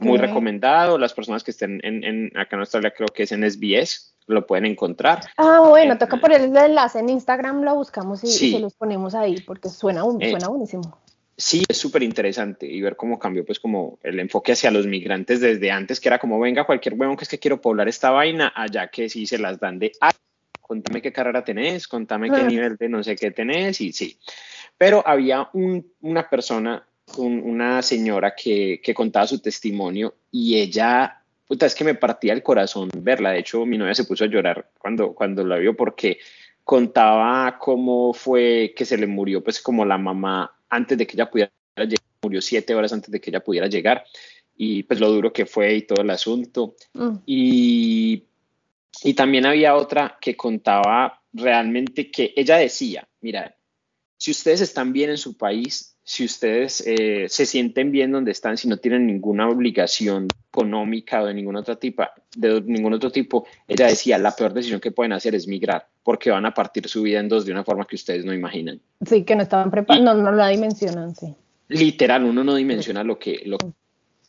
[0.00, 0.98] Muy recomendado.
[0.98, 4.66] Las personas que estén en, acá en Australia creo que es en SBS, lo pueden
[4.66, 5.20] encontrar.
[5.37, 9.14] Ah, bueno, eh, toca poner el enlace en Instagram, lo buscamos y, se los ponemos
[9.14, 10.98] ahí porque suena, eh, suena buenísimo.
[11.38, 15.40] Sí, es súper interesante y ver cómo cambió pues como el enfoque hacia los migrantes
[15.40, 18.52] desde antes, que era como venga cualquier huevón que es que quiero poblar esta vaina,
[18.57, 20.12] allá que sí se las dan de, ah,
[20.62, 22.44] contame qué carrera tenés, contame qué ah.
[22.44, 24.18] nivel de no sé qué tenés y sí.
[24.78, 26.86] Pero había una persona,
[27.16, 32.90] una señora que, contaba su testimonio y ella, puta, es que me partía el corazón
[32.98, 33.30] verla.
[33.30, 36.18] De hecho, mi novia se puso a llorar cuando, cuando la vio porque
[36.62, 41.30] contaba cómo fue que se le murió, pues como la mamá antes de que ella
[41.30, 44.04] pudiera llegar, murió siete horas antes de que ella pudiera llegar
[44.56, 46.74] y pues lo duro que fue y todo el asunto.
[46.94, 47.16] Mm.
[47.26, 48.24] Y,
[49.04, 53.55] y también había otra que contaba realmente que ella decía, mira,
[54.16, 58.57] si ustedes están bien en su país, si ustedes eh, se sienten bien donde están,
[58.57, 62.05] si no tienen ninguna obligación económica o de ningún otro tipo,
[62.37, 66.31] de ningún otro tipo, ella decía, la peor decisión que pueden hacer es migrar, porque
[66.31, 68.81] van a partir su vida en dos de una forma que ustedes no imaginan.
[69.05, 71.35] Sí, que no estaban preparados, no, no la dimensionan, sí.
[71.68, 73.59] Literal, uno no dimensiona lo que, lo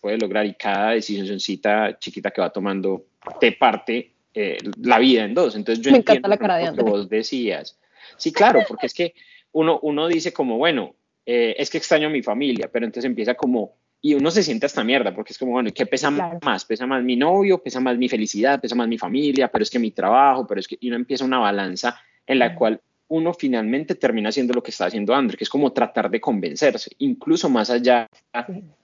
[0.02, 3.06] puede lograr y cada decisióncita chiquita que va tomando
[3.40, 5.56] te parte eh, la vida en dos.
[5.56, 7.78] Entonces yo Me entiendo la cara de lo que vos decías.
[8.18, 9.14] Sí, claro, porque es que
[9.52, 13.36] uno, uno dice como, bueno, eh, es que extraño a mi familia, pero entonces empieza
[13.36, 16.66] como, y uno se siente hasta mierda, porque es como, bueno, ¿qué pesa más?
[16.66, 19.80] Pesa más mi novio, pesa más mi felicidad, pesa más mi familia, pero es que
[19.80, 22.80] mi trabajo, pero es que, y uno empieza una balanza en la cual
[23.10, 26.92] uno finalmente termina haciendo lo que está haciendo André, que es como tratar de convencerse,
[27.00, 28.08] incluso más allá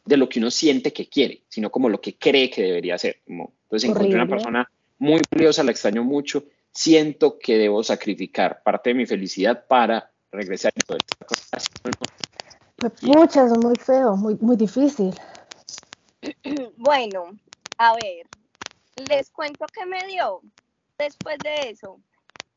[0.05, 3.17] de lo que uno siente que quiere, sino como lo que cree que debería hacer.
[3.25, 8.91] Como, entonces encontré una persona muy valiosa, la extraño mucho, siento que debo sacrificar parte
[8.91, 10.73] de mi felicidad para regresar
[12.77, 15.13] Pues muchas, muy feo, muy, muy difícil.
[16.77, 17.37] Bueno,
[17.77, 18.27] a ver,
[18.95, 20.41] les cuento qué me dio
[20.97, 21.99] después de eso.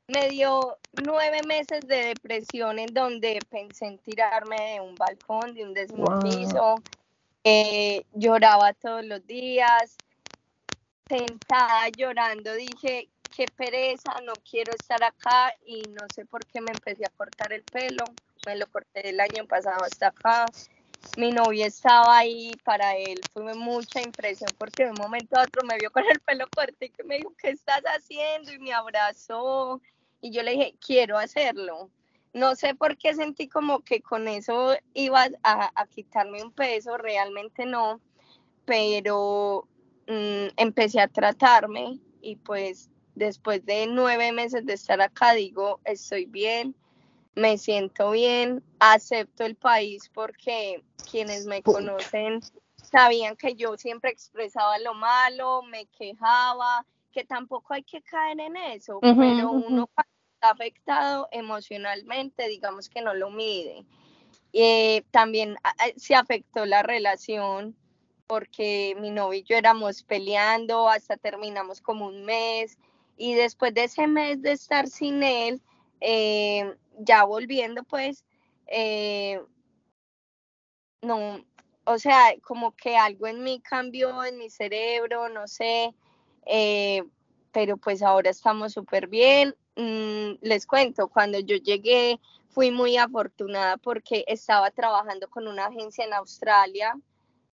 [0.09, 5.65] Me dio nueve meses de depresión en donde pensé en tirarme de un balcón, de
[5.65, 6.77] un décimo piso.
[7.45, 9.97] Eh, lloraba todos los días,
[11.09, 16.73] sentada llorando, dije, qué pereza, no quiero estar acá y no sé por qué me
[16.73, 18.05] empecé a cortar el pelo,
[18.45, 20.47] me lo corté el año pasado hasta acá.
[21.17, 25.63] Mi novia estaba ahí, para él fue mucha impresión porque de un momento a otro
[25.65, 28.53] me vio con el pelo corto y que me dijo, ¿qué estás haciendo?
[28.53, 29.81] Y me abrazó
[30.21, 31.91] y yo le dije, quiero hacerlo.
[32.33, 37.65] No sé por qué sentí como que con eso iba a, quitarme un peso, realmente
[37.65, 38.01] no,
[38.67, 39.67] pero
[40.07, 46.27] mm, empecé a tratarme y pues después de nueve meses de estar acá, digo, estoy
[46.27, 46.77] bien,
[47.35, 52.41] me siento bien, acepto el país porque quienes me conocen
[52.77, 58.57] sabían que yo siempre expresaba lo malo, me quejaba, que tampoco hay que caer en
[58.57, 59.89] eso, pero uno
[60.35, 63.85] está afectado emocionalmente, digamos que no lo mide.
[64.53, 65.57] Eh, también
[65.97, 67.75] se afectó la relación
[68.27, 72.79] porque mi novio y yo éramos peleando, hasta terminamos como un mes
[73.17, 75.63] y después de ese mes de estar sin él,
[76.01, 78.25] eh, ya volviendo pues,
[78.67, 79.41] eh,
[81.03, 81.45] no,
[81.85, 85.95] o sea, como que algo en mí cambió, en mi cerebro, no sé,
[86.47, 87.03] eh,
[87.53, 89.55] pero pues ahora estamos súper bien.
[89.77, 96.05] Mm, les cuento, cuando yo llegué fui muy afortunada porque estaba trabajando con una agencia
[96.07, 96.99] en Australia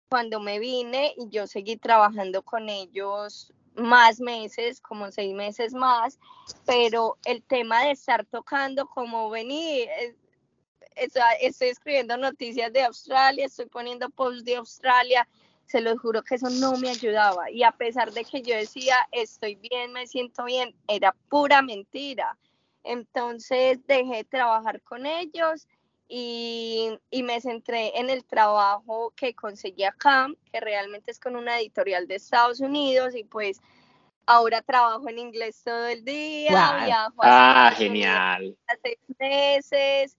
[0.09, 6.19] cuando me vine y yo seguí trabajando con ellos más meses, como seis meses más,
[6.67, 9.89] pero el tema de estar tocando como venir,
[10.97, 15.27] estoy escribiendo noticias de Australia, estoy poniendo posts de Australia,
[15.67, 17.51] se los juro que eso no me ayudaba.
[17.51, 22.37] Y a pesar de que yo decía, estoy bien, me siento bien, era pura mentira.
[22.85, 25.67] Entonces dejé de trabajar con ellos
[26.15, 31.59] y, y, me centré en el trabajo que conseguí acá, que realmente es con una
[31.59, 33.63] editorial de Estados Unidos y pues
[34.27, 37.09] ahora trabajo en inglés todo el día.
[37.23, 38.55] ah, genial.
[38.83, 40.17] Seis meses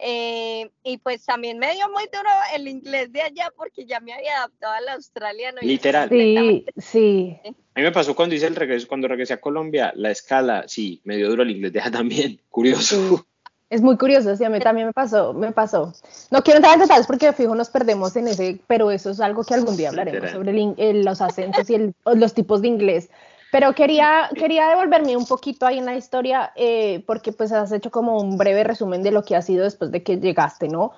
[0.00, 4.14] eh, y pues también me dio muy duro el inglés de allá porque ya me
[4.14, 5.60] había adaptado al australiano.
[5.62, 6.08] Literal.
[6.08, 7.38] Sí, sí.
[7.44, 11.00] A mí me pasó cuando hice el regreso, cuando regresé a Colombia, la escala, sí,
[11.04, 12.40] me dio duro el inglés de allá también.
[12.48, 13.28] Curioso.
[13.68, 15.92] Es muy curioso, sí, a mí también me pasó, me pasó.
[16.30, 19.42] No quiero entrar en detalles porque fijo nos perdemos en ese, pero eso es algo
[19.42, 23.08] que algún día hablaremos sobre los acentos y los tipos de inglés.
[23.50, 27.90] Pero quería, quería devolverme un poquito ahí en la historia, eh, porque pues has hecho
[27.90, 30.92] como un breve resumen de lo que ha sido después de que llegaste, ¿no?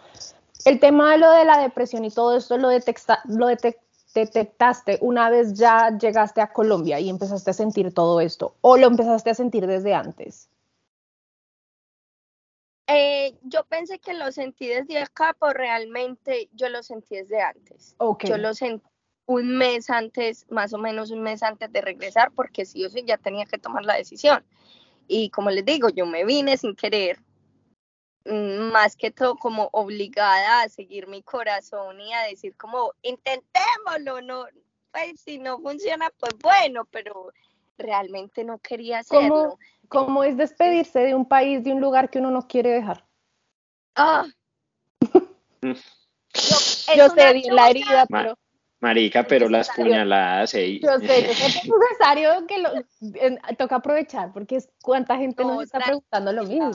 [0.64, 5.30] El tema de lo de la depresión y todo esto lo, detecta, lo detectaste una
[5.30, 9.34] vez ya llegaste a Colombia y empezaste a sentir todo esto, o lo empezaste a
[9.34, 10.48] sentir desde antes.
[12.90, 17.94] Eh, yo pensé que lo sentí desde acá, pero realmente yo lo sentí desde antes.
[17.98, 18.30] Okay.
[18.30, 18.82] Yo lo sentí
[19.26, 23.04] un mes antes, más o menos un mes antes de regresar, porque sí o sí
[23.06, 24.42] ya tenía que tomar la decisión.
[25.06, 27.18] Y como les digo, yo me vine sin querer,
[28.24, 34.22] mm, más que todo como obligada a seguir mi corazón y a decir como, intentémoslo,
[34.22, 34.46] no,
[34.92, 37.30] pues si no funciona, pues bueno, pero
[37.76, 39.28] realmente no quería hacerlo.
[39.28, 39.58] ¿Cómo,
[40.24, 43.04] es despedirse de un país, de un lugar que uno no quiere dejar?
[43.94, 44.26] Ah.
[45.62, 48.38] yo, sé bien la herida, pero...
[48.80, 50.78] Marica, pero las puñaladas, ¿eh?
[50.78, 52.70] Yo sé, es necesario que lo
[53.56, 56.70] toca aprovechar, porque es cuánta gente nos está preguntando lo mismo.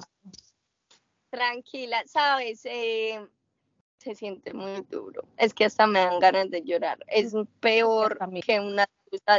[1.30, 3.26] Tranquila, sabes, eh,
[4.00, 5.24] se siente muy duro.
[5.38, 7.00] Es que hasta me dan ganas de llorar.
[7.08, 8.86] Es peor que una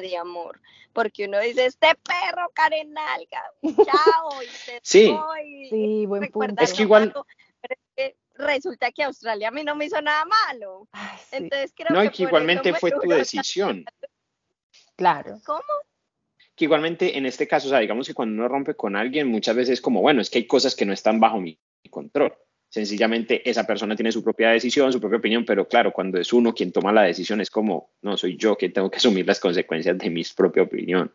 [0.00, 0.60] de amor,
[0.92, 5.16] porque uno dice, este perro carenalga, chao, y te sí.
[5.70, 6.62] Sí, buen punto.
[6.62, 7.12] Es que igual
[8.37, 10.88] resulta que Australia a mí no me hizo nada malo.
[11.30, 13.84] Entonces creo no, que, y que igualmente fue tu decisión.
[14.96, 15.40] Claro.
[15.44, 15.60] ¿Cómo?
[16.54, 19.56] Que igualmente en este caso, o sea, digamos que cuando uno rompe con alguien, muchas
[19.56, 21.58] veces es como, bueno, es que hay cosas que no están bajo mi
[21.90, 22.32] control.
[22.74, 26.52] Sencillamente esa persona tiene su propia decisión, su propia opinión, pero claro, cuando es uno
[26.52, 29.96] quien toma la decisión, es como, no, soy yo quien tengo que asumir las consecuencias
[29.96, 31.12] de mi propia opinión.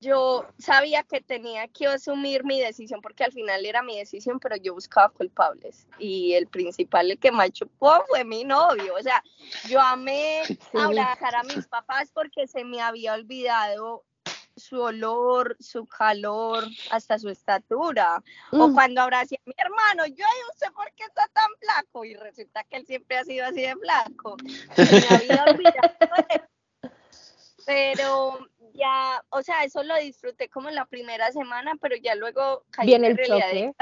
[0.00, 4.54] Yo sabía que tenía que asumir mi decisión porque al final era mi decisión, pero
[4.54, 5.88] yo buscaba culpables.
[5.98, 8.94] Y el principal, el que me chupó fue mi novio.
[8.94, 9.24] O sea,
[9.68, 10.42] yo amé
[10.72, 14.04] abrazar a mis papás porque se me había olvidado
[14.58, 18.22] su olor, su calor, hasta su estatura.
[18.52, 18.74] O mm.
[18.74, 22.64] cuando abracé a mi hermano, yo no sé por qué está tan flaco y resulta
[22.64, 24.36] que él siempre ha sido así de flaco.
[27.66, 28.38] Pero
[28.74, 32.94] ya, o sea, eso lo disfruté como en la primera semana, pero ya luego caí
[32.94, 33.74] en el realidad.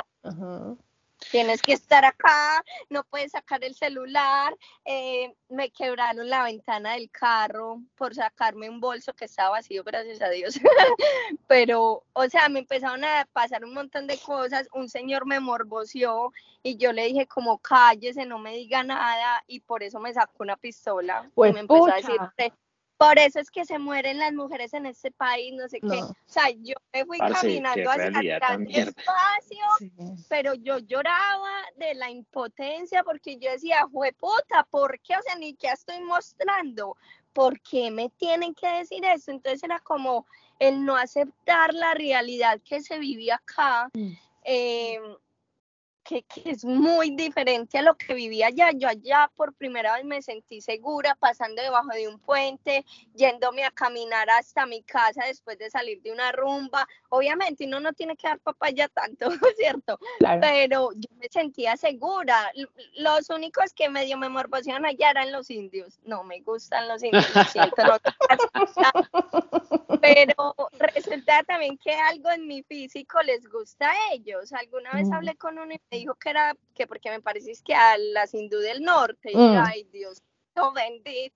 [1.37, 4.57] Tienes que estar acá, no puedes sacar el celular.
[4.87, 10.23] Eh, me quebraron la ventana del carro por sacarme un bolso que estaba vacío, gracias
[10.23, 10.59] a Dios.
[11.47, 14.67] Pero, o sea, me empezaron a pasar un montón de cosas.
[14.73, 16.33] Un señor me morboció
[16.63, 20.43] y yo le dije como cállese, no me diga nada y por eso me sacó
[20.43, 21.31] una pistola.
[21.35, 22.19] Pues y me empezó a decir,
[22.99, 26.03] por eso es que se mueren las mujeres en este país, no sé qué.
[26.03, 29.93] O sea, yo me fui caminando hacia atrás despacio,
[30.29, 33.87] pero yo lloraba de la impotencia porque yo decía,
[34.19, 35.15] puta, ¿por qué?
[35.17, 36.97] O sea, ni qué estoy mostrando.
[37.35, 39.31] ¿Por qué me tienen que decir eso?
[39.31, 40.27] Entonces era como
[40.59, 43.91] el no aceptar la realidad que se vivía acá.
[43.93, 44.13] Mm.
[44.45, 45.03] Em,
[46.07, 48.71] que, es muy diferente a lo que vivía allá.
[48.73, 52.85] Yo allá por primera vez me sentí segura pasando debajo de un puente,
[53.15, 56.87] yéndome a caminar hasta mi casa después de salir de una rumba.
[57.09, 59.99] Obviamente uno no tiene que dar papaya tanto, ¿cierto?
[60.41, 62.53] Pero yo me sentía segura.
[62.97, 65.99] Los únicos que medio me morboseaban allá eran los indios.
[66.05, 67.77] No me gustan los indios, siento,
[70.01, 74.53] Pero resulta también que algo en mi físico les gusta a ellos.
[74.53, 75.13] Alguna vez mm.
[75.13, 78.35] hablé con uno y me dijo que era que porque me parece que a las
[78.35, 79.31] hindú del norte.
[79.33, 79.63] Y mm.
[79.65, 80.23] ay, Dios,
[80.55, 81.35] no bendito.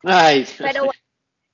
[0.59, 1.01] Pero bueno,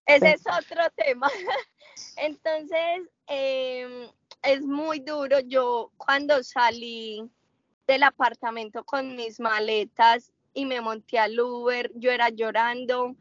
[0.06, 1.30] ese es otro tema.
[2.16, 4.08] Entonces, em,
[4.42, 5.40] es muy duro.
[5.40, 7.22] Yo cuando salí
[7.86, 13.14] del apartamento con mis maletas y me monté al Uber, yo era llorando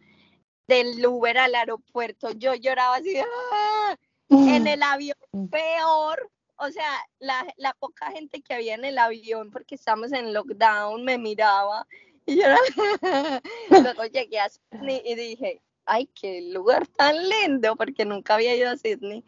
[0.68, 3.96] del Uber al aeropuerto, yo lloraba así, ¡ah!
[4.30, 4.68] en mm.
[4.68, 5.18] el avión
[5.52, 10.34] peor, o sea, la, la, poca gente que había en el avión, porque estamos en
[10.34, 11.88] lockdown, me miraba
[12.26, 12.48] y yo
[13.70, 18.72] luego llegué a Sydney y dije, ay, qué lugar tan lindo, porque nunca había ido
[18.72, 19.24] a Sydney.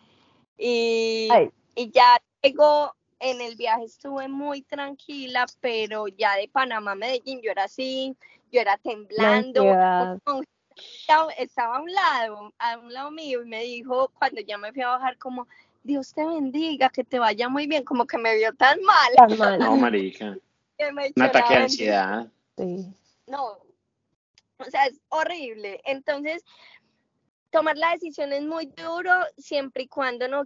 [0.57, 1.30] Y,
[1.75, 7.41] y ya luego en el viaje estuve muy tranquila, pero ya de Panamá a Medellín
[7.41, 8.17] yo era así,
[8.51, 9.63] yo era temblando.
[11.38, 14.82] Estaba a un lado, a un lado mío y me dijo cuando ya me fui
[14.82, 15.47] a bajar como,
[15.88, 19.14] Dios te bendiga, que te vaya muy bien, como que me vio tan mal.
[19.16, 19.60] Tan mal.
[19.60, 20.38] No, marica.
[21.16, 22.28] Un ataque de ansiedad.
[22.58, 22.94] Sí.
[23.26, 23.58] No,
[24.58, 25.82] o sea, es horrible.
[25.86, 26.44] Entonces,
[27.50, 30.44] tomar la decisión es muy duro siempre y cuando no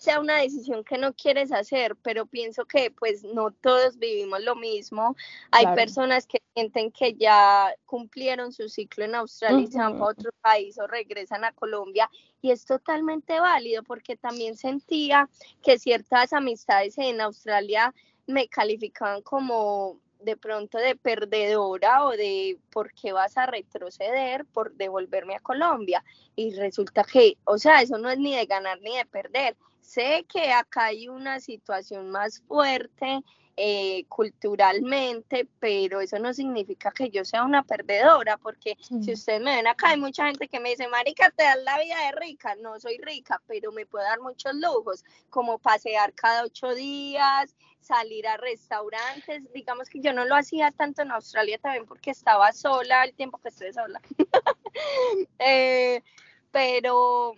[0.00, 4.56] sea una decisión que no quieres hacer, pero pienso que pues no todos vivimos lo
[4.56, 5.16] mismo.
[5.52, 10.04] Hay personas que sienten que ya cumplieron su ciclo en Australia y se van a
[10.04, 12.10] otro país o regresan a Colombia
[12.42, 15.30] y es totalmente válido porque también sentía
[15.62, 17.94] que ciertas amistades en Australia
[18.26, 24.74] me calificaban como de pronto de perdedora o de por qué vas a retroceder por
[24.74, 26.04] devolverme a Colombia.
[26.36, 29.56] Y resulta que, o sea, eso no es ni de ganar ni de perder.
[29.80, 33.22] Sé que acá hay una situación más fuerte
[33.56, 39.56] eh, culturalmente, pero eso no significa que yo sea una perdedora, porque si ustedes me
[39.56, 42.54] ven acá, hay mucha gente que me dice, Marica, te das la vida de rica.
[42.56, 48.26] No soy rica, pero me puedo dar muchos lujos, como pasear cada ocho días, salir
[48.26, 49.42] a restaurantes.
[49.52, 53.38] Digamos que yo no lo hacía tanto en Australia también porque estaba sola el tiempo
[53.38, 54.00] que estuve sola.
[55.38, 56.02] eh,
[56.50, 57.34] pero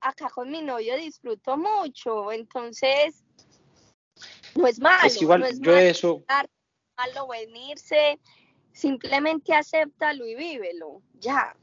[0.00, 3.22] acá con mi novio disfruto mucho, entonces
[4.54, 5.06] no es malo.
[5.06, 6.24] Es igual, no es yo malo, eso.
[6.96, 8.18] Malo venirse,
[8.72, 11.54] simplemente acéptalo y vívelo, ya.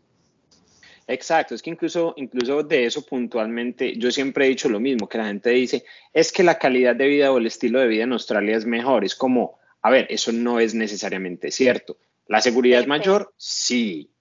[1.09, 5.17] Exacto, es que incluso, incluso de eso puntualmente, yo siempre he dicho lo mismo, que
[5.17, 5.83] la gente dice,
[6.13, 9.03] es que la calidad de vida o el estilo de vida en Australia es mejor.
[9.03, 11.97] Es como, a ver, eso no es necesariamente cierto.
[12.27, 13.33] ¿La seguridad es mayor?
[13.37, 14.11] Sí.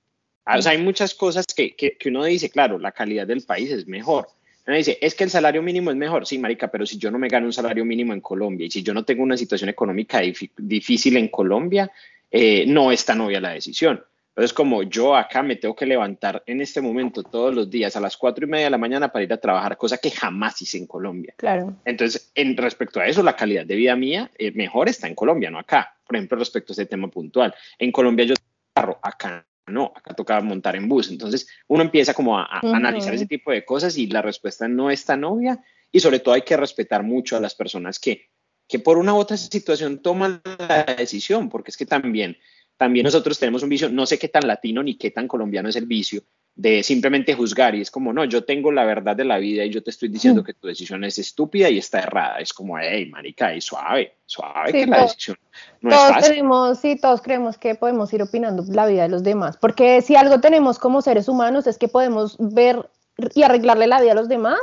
[0.47, 3.71] Ah, o sea, hay muchas cosas que, que, uno dice, claro, la calidad del país
[3.71, 4.29] es mejor.
[4.69, 6.27] Uno dice, es que el salario mínimo es mejor.
[6.27, 8.83] Sí, marica, pero si yo no me gano un salario mínimo en Colombia y si
[8.83, 10.21] yo no tengo una situación económica
[10.59, 11.91] difícil en Colombia,
[12.31, 14.05] eh, no es tan obvia la decisión.
[14.29, 18.01] Entonces, como yo acá me tengo que levantar en este momento todos los días a
[18.01, 20.77] las cuatro y media de la mañana para ir a trabajar, cosa que jamás hice
[20.77, 21.33] en Colombia.
[21.39, 21.75] Claro.
[21.87, 25.51] Entonces, en respecto a eso, la calidad de vida mía eh, mejor está en Colombia,
[25.51, 25.97] no acá.
[26.07, 27.55] Por ejemplo, respecto a este tema puntual.
[27.79, 28.35] En Colombia yo
[28.75, 31.11] carro, acá no, acá toca montar en bus.
[31.11, 35.05] Entonces, uno empieza como a, analizar ese tipo de cosas y la respuesta no es
[35.05, 35.63] tan obvia.
[35.91, 38.29] Y sobre todo hay que respetar mucho a las personas que,
[38.67, 42.37] que por una u otra situación toman la decisión, porque es que también
[42.79, 45.77] también nosotros tenemos un vicio, no sé qué tan latino ni qué tan colombiano es
[45.77, 46.23] el vicio,
[46.59, 49.71] de simplemente juzgar y es como, no, yo tengo la verdad de la vida y
[49.71, 52.41] yo te estoy diciendo que tu decisión es estúpida y está errada.
[52.41, 55.37] Es como, hey, marica, y suave, suave que la decisión
[55.83, 56.31] no todos es fácil.
[56.31, 60.17] Tenemos, sí, todos creemos que podemos ir opinando la vida de los demás, porque si
[60.17, 62.91] algo tenemos como seres humanos es que podemos ver
[63.37, 64.59] y arreglarle la vida a los demás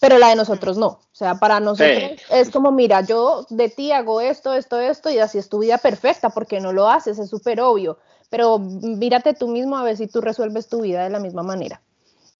[0.00, 0.86] pero la de nosotros no.
[0.86, 5.18] O sea, para nosotros es como, mira, yo de ti hago esto, esto, esto, y
[5.18, 7.96] así es tu vida perfecta, porque no lo haces, es súper obvio.
[8.34, 11.80] Pero mírate tú mismo a ver si tú resuelves tu vida de la misma manera.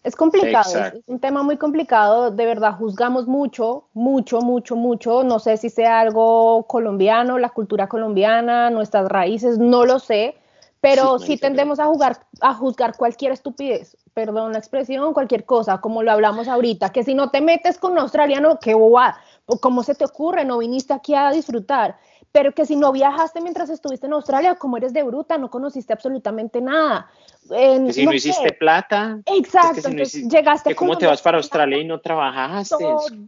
[0.02, 5.22] Es complicado, es, un tema muy complicado, de verdad, juzgamos mucho, mucho, mucho, mucho.
[5.22, 10.34] No sé si sea algo colombiano, la cultura colombiana, nuestras raíces, no lo sé,
[10.80, 16.02] pero sí, tendemos a, jugar, a juzgar cualquier estupidez perdón la expresión, cualquier cosa, como
[16.02, 19.18] lo hablamos ahorita, que si no te metes con un australiano, qué bobada,
[19.60, 20.44] ¿cómo se te ocurre?
[20.44, 21.98] No viniste aquí a disfrutar.
[22.34, 25.92] Pero que si no viajaste mientras estuviste en Australia, como eres de bruta, no conociste
[25.92, 27.08] absolutamente nada.
[27.48, 29.20] que si no, hiciste plata.
[29.26, 32.74] Exacto, entonces llegaste que ¿Cómo te vas para Australia y no trabajaste?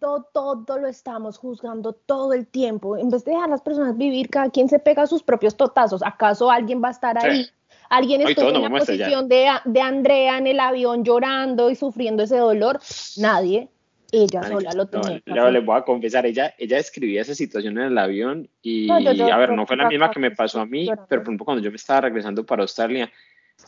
[0.00, 2.96] Todo, todo lo estamos juzgando todo el tiempo.
[2.96, 6.02] En vez de dejar a las personas vivir, cada quien se pega sus propios totazos.
[6.02, 7.48] ¿Acaso alguien va a estar ahí?
[7.88, 12.38] Alguien estuvo en la posición de, de Andrea en el avión llorando y sufriendo ese
[12.38, 12.80] dolor.
[13.18, 13.68] Nadie.
[14.12, 15.22] Ella sola lo tenía.
[15.26, 19.36] No, les voy a confesar, ella, ella escribía esa situación en el avión y, a
[19.36, 21.70] ver, no fue la misma que me pasó a mí, pero por ejemplo, cuando yo
[21.70, 23.11] me estaba regresando para Australia,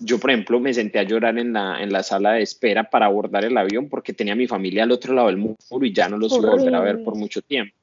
[0.01, 3.07] yo, por ejemplo, me senté a llorar en la, en la sala de espera para
[3.07, 6.09] abordar el avión porque tenía a mi familia al otro lado del muro y ya
[6.09, 7.75] no los iba a volver a ver por mucho tiempo.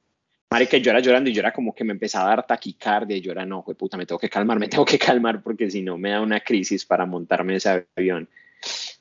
[0.70, 3.20] que yo era llorando y yo era como que me empezaba a dar taquicardia y
[3.20, 5.98] yo era, no, puta, me tengo que calmar, me tengo que calmar porque si no
[5.98, 8.28] me da una crisis para montarme ese avión.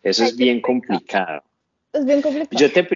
[0.03, 1.43] Eso es bien complicado.
[1.95, 2.59] Es bien complicado.
[2.59, 2.87] Yo te,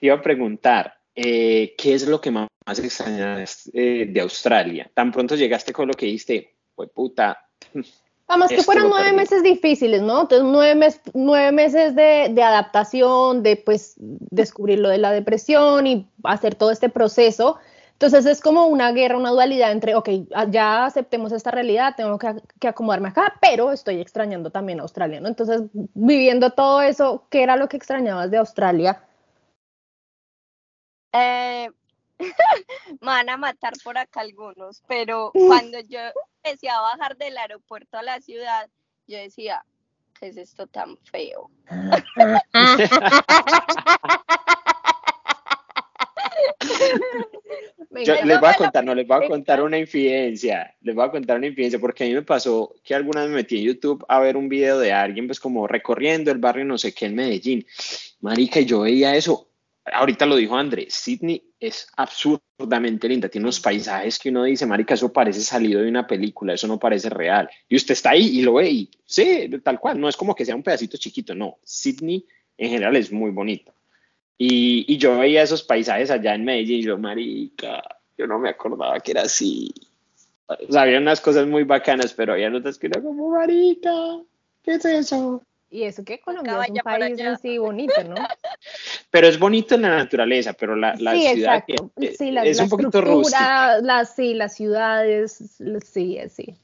[0.00, 4.90] iba, a preguntar, eh, ¿qué es lo que más, extrañas eh, de Australia?
[4.94, 7.46] Tan pronto llegaste con lo que dijiste, pues puta.
[8.26, 10.22] Además que fueron nueve meses difíciles, ¿no?
[10.22, 16.08] Entonces, nueve, nueve meses de, de, adaptación, de pues descubrir lo de la depresión y
[16.22, 17.58] hacer todo este proceso.
[17.94, 20.08] Entonces es como una guerra, una dualidad entre, ok,
[20.50, 25.20] ya aceptemos esta realidad, tengo que, que, acomodarme acá, pero estoy extrañando también a Australia,
[25.20, 25.28] ¿no?
[25.28, 29.00] Entonces, viviendo todo eso, ¿qué era lo que extrañabas de Australia?
[31.12, 31.70] Eh,
[33.00, 36.00] van a matar por acá algunos, pero cuando yo
[36.42, 38.68] empecé a bajar del aeropuerto a la ciudad,
[39.06, 39.64] yo decía,
[40.18, 41.48] ¿qué es esto tan feo?
[47.90, 51.38] les voy a contar, no, les voy a contar una infidencia, les voy a contar
[51.38, 54.20] una infidencia, porque a mí me pasó que alguna vez me metí en YouTube a
[54.20, 57.66] ver un video de alguien, pues como recorriendo el barrio no sé qué en Medellín.
[58.20, 59.48] Marica, y yo veía eso,
[59.92, 64.94] ahorita lo dijo André, Sydney es absurdamente linda, tiene unos paisajes que uno dice, marica,
[64.94, 67.48] eso parece salido de una película, eso no parece real.
[67.68, 70.44] Y usted está ahí y lo ve y sí, tal cual, no es como que
[70.44, 72.26] sea un pedacito chiquito, no, Sydney
[72.56, 73.74] en general es muy bonito.
[74.36, 77.82] Y, y, yo veía esos paisajes allá en Medellín y yo, marica,
[78.18, 79.72] yo no me acordaba que era así.
[80.46, 83.90] O sea, había unas cosas muy bacanas, pero había otras que era como, marica,
[84.62, 85.42] ¿qué es eso?
[85.70, 88.14] Y eso que Colombia es un país así bonito, ¿no?
[89.10, 91.64] Pero es bonito en la naturaleza, pero la, la ciudad
[92.16, 93.80] sí, la, es un poquito rústica.
[93.80, 96.56] Las, sí, las ciudades, sí, sí.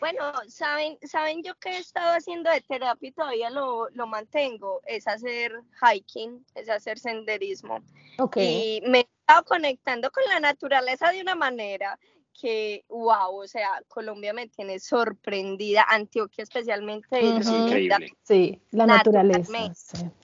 [0.00, 4.80] Bueno, saben, saben yo que he estado haciendo de terapia y todavía lo, lo mantengo,
[4.86, 7.80] es hacer hiking, es hacer senderismo.
[8.18, 8.78] Okay.
[8.82, 11.98] Y me he estado conectando con la naturaleza de una manera
[12.40, 17.20] que, wow, o sea, Colombia me tiene sorprendida, Antioquia especialmente.
[17.20, 18.12] Increíble.
[18.22, 19.52] Sí, la naturaleza,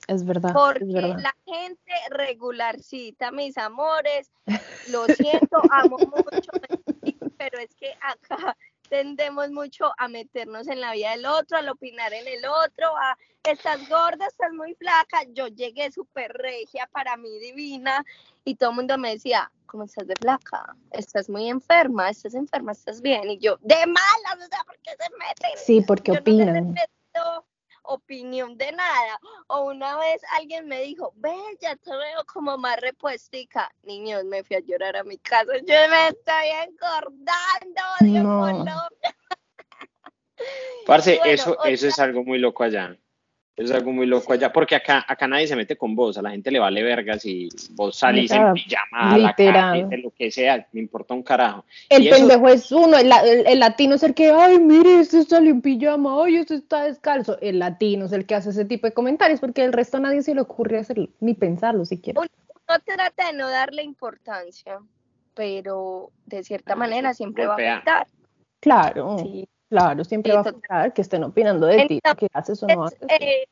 [0.06, 0.52] es verdad.
[0.52, 4.30] Porque es la gente regularcita, mis amores,
[4.90, 6.52] lo siento, amo mucho,
[7.36, 8.56] pero es que acá
[8.94, 13.18] tendemos mucho a meternos en la vida del otro, al opinar en el otro, a
[13.42, 15.24] estás gorda, estás muy flaca.
[15.32, 18.04] Yo llegué súper regia, para mí divina,
[18.44, 20.76] y todo el mundo me decía, ¿cómo estás de flaca?
[20.92, 23.28] Estás muy enferma, estás enferma, estás bien.
[23.30, 25.50] Y yo, de malas, o sea, ¿por qué se meten?
[25.56, 26.76] Sí, porque opinan
[27.84, 29.20] opinión de nada.
[29.46, 33.70] O una vez alguien me dijo, ve, ya te veo como más repuestica.
[33.82, 35.52] Niños, me fui a llorar a mi casa.
[35.58, 38.88] Yo me estoy engordando, Dios no.
[40.86, 42.96] Parce, eso, eso es algo muy loco allá.
[43.56, 46.30] Es algo muy loco allá, porque acá, acá nadie se mete con vos, a la
[46.30, 50.32] gente le vale verga si vos salís en pijama a la calle, de lo que
[50.32, 51.64] sea, me importa un carajo.
[51.88, 53.12] El pendejo es uno, el,
[53.46, 57.38] el, latino es el que, ay, mire, este salió en pijama, ay, este está descalzo.
[57.40, 60.22] El latino es el que hace ese tipo de comentarios, porque el resto a nadie
[60.22, 62.20] se le ocurre hacerlo, ni pensarlo siquiera.
[62.20, 62.28] Uno,
[62.84, 64.80] trata de no darle importancia,
[65.34, 68.06] pero de cierta ah, manera siempre va a afectar.
[68.58, 69.18] Claro.
[69.20, 69.48] Sí.
[69.74, 73.00] Claro, siempre va a afectar que estén opinando de ti, que haces o no haces.
[73.08, 73.44] Eh,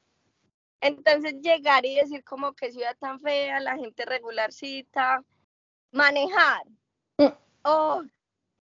[0.81, 5.25] entonces llegar y decir como que ciudad tan fea, la gente regularcita,
[5.91, 6.63] manejar.
[7.19, 7.35] Mm.
[7.65, 8.03] Oh,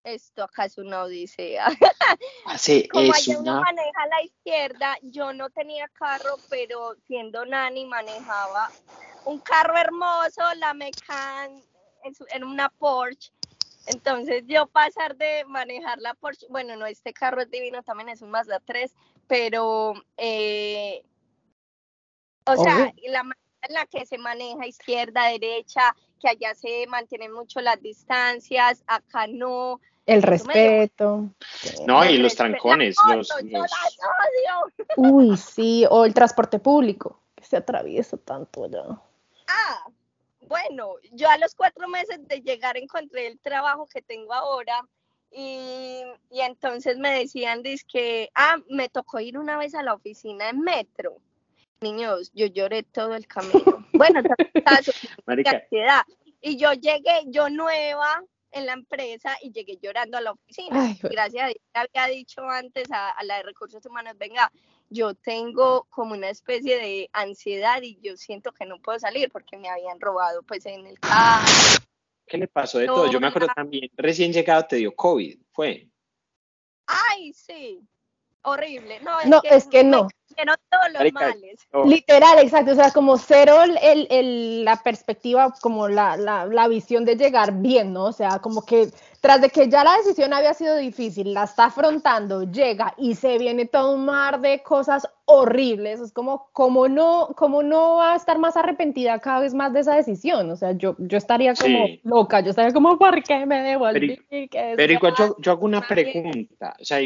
[0.04, 1.68] esto acá es una odisea.
[2.48, 7.46] Así como es allá uno maneja a la izquierda, yo no tenía carro, pero siendo
[7.46, 8.72] nani manejaba
[9.26, 11.62] un carro hermoso, la Mecan
[12.32, 13.32] en una Porsche
[13.88, 18.22] entonces yo pasar de manejar la Porsche, bueno, no, este carro es divino, también es
[18.22, 18.94] un Mazda 3,
[19.28, 21.04] pero, eh,
[22.46, 27.32] o sea, la manera en la que se maneja izquierda, derecha, que allá se mantienen
[27.32, 29.80] mucho las distancias, acá no.
[30.06, 31.30] El respeto.
[31.86, 32.96] No, y los trancones.
[33.08, 33.30] Los,
[34.98, 38.84] Uy, sí, o el transporte público, que se atraviesa tanto allá.
[39.48, 39.86] Ah,
[40.52, 44.86] bueno, yo a los cuatro meses de llegar encontré el trabajo que tengo ahora
[45.32, 50.50] Y, y entonces me decían, que, ah, me tocó ir una vez a la oficina
[50.50, 51.16] en metro.
[51.80, 53.88] Niños, yo lloré todo el camino.
[53.94, 54.22] bueno,
[55.26, 56.02] ansiedad.
[56.42, 58.22] Y yo llegué, yo nueva,
[58.52, 60.96] en la empresa y llegué llorando a la oficina.
[61.02, 64.52] Gracias a Dios, había dicho antes a, la de recursos humanos, venga,
[64.92, 69.58] yo tengo como una especie de ansiedad y yo siento que no puedo salir porque
[69.58, 71.48] me habían robado pues en el carro.
[72.28, 73.10] ¿Qué le pasó de todo?
[73.10, 75.90] Yo me acuerdo también, recién llegado te dio COVID, ¿fue?
[76.86, 77.80] Ay, sí,
[78.42, 79.00] horrible.
[79.00, 80.10] No, es que, no
[80.70, 81.68] todos los males.
[81.86, 82.72] Literal, exacto.
[82.72, 88.06] O sea, como cero el, la perspectiva, como la, la, visión de llegar bien, ¿no?
[88.06, 91.66] O sea, como que tras de que ya la decisión había sido difícil, la está
[91.66, 96.00] afrontando, llega y se viene todo un mar de cosas horribles.
[96.00, 99.82] Es como, como no, como no va a estar más arrepentida cada vez más de
[99.82, 100.50] esa decisión.
[100.50, 104.20] O sea, yo, yo estaría como loca, yo estaría como, ¿por qué me devolví?
[104.30, 106.76] Pero, pero igual yo, yo hago una pregunta.
[106.80, 107.00] O sea,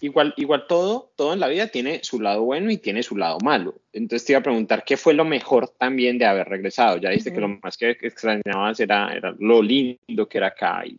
[0.00, 3.38] igual, igual todo, todo en la vida tiene su lado bueno y tiene su lado
[3.42, 3.76] malo.
[3.92, 6.98] Entonces te iba a preguntar qué fue lo mejor también de haber regresado.
[6.98, 10.98] Ya viste que lo más que extrañabas era, era lo lindo que era acá y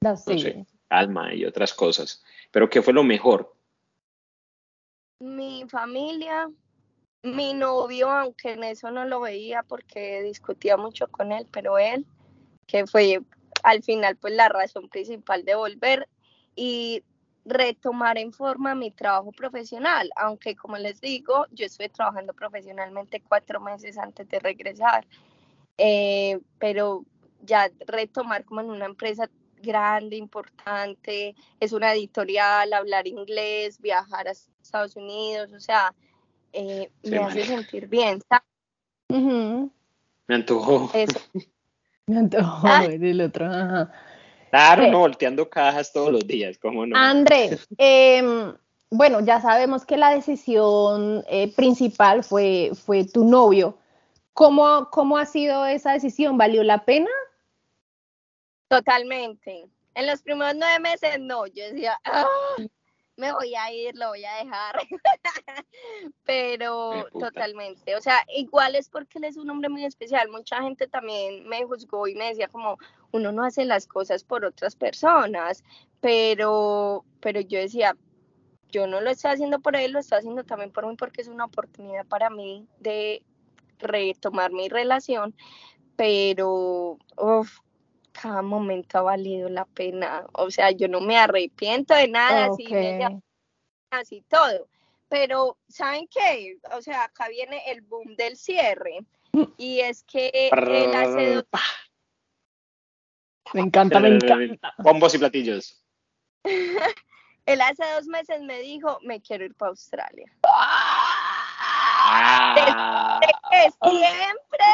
[0.00, 2.22] no sé, calma y otras cosas.
[2.50, 3.54] Pero qué fue lo mejor.
[5.20, 6.50] Mi familia,
[7.22, 12.04] mi novio, aunque en eso no lo veía porque discutía mucho con él, pero él,
[12.66, 13.20] que fue
[13.62, 16.08] al final pues la razón principal de volver
[16.54, 17.02] y
[17.44, 23.60] retomar en forma mi trabajo profesional, aunque como les digo, yo estoy trabajando profesionalmente cuatro
[23.60, 25.06] meses antes de regresar,
[25.76, 27.04] eh, pero
[27.42, 29.28] ya retomar como en una empresa
[29.60, 35.94] grande, importante, es una editorial, hablar inglés, viajar a Estados Unidos, o sea,
[36.52, 38.20] eh, me hace sentir bien.
[39.08, 40.90] Me antojó.
[42.06, 42.84] Me antojó ah.
[42.84, 43.46] el otro.
[43.46, 43.90] Ajá.
[44.54, 46.96] Claro, no, volteando cajas todos los días, ¿cómo no?
[46.96, 48.54] André, em,
[48.88, 53.76] bueno, ya sabemos que la decisión eh, principal fue, fue tu novio.
[54.32, 56.38] ¿Cómo, ¿Cómo ha sido esa decisión?
[56.38, 57.10] ¿Valió la pena?
[58.68, 59.66] Totalmente.
[59.96, 62.24] En los primeros nueve meses no, yo decía, ah,
[63.16, 64.76] me voy a ir, lo voy a dejar.
[66.24, 70.28] Pero totalmente, o sea, igual es porque él es un hombre muy especial.
[70.30, 72.78] Mucha gente también me juzgó y me decía como,
[73.12, 75.62] uno no hace las cosas por otras personas,
[76.00, 77.96] pero, pero yo decía,
[78.70, 81.28] yo no lo estoy haciendo por él, lo estoy haciendo también por mí porque es
[81.28, 83.22] una oportunidad para mí de
[83.78, 85.34] retomar mi relación,
[85.96, 87.60] pero uf,
[88.20, 90.26] cada momento ha valido la pena.
[90.32, 92.66] O sea, yo no me arrepiento de nada, así,
[93.90, 94.68] así todo.
[95.08, 96.58] Pero, ¿saben qué?
[96.72, 99.00] O sea, acá viene el boom del cierre.
[99.58, 101.44] Y es que él hace dos...
[103.52, 104.72] Me encanta, me encanta.
[104.78, 105.84] Bombos y platillos.
[106.44, 110.32] él hace dos meses me dijo, me quiero ir para Australia.
[112.06, 113.20] Ah.
[113.50, 114.66] que siempre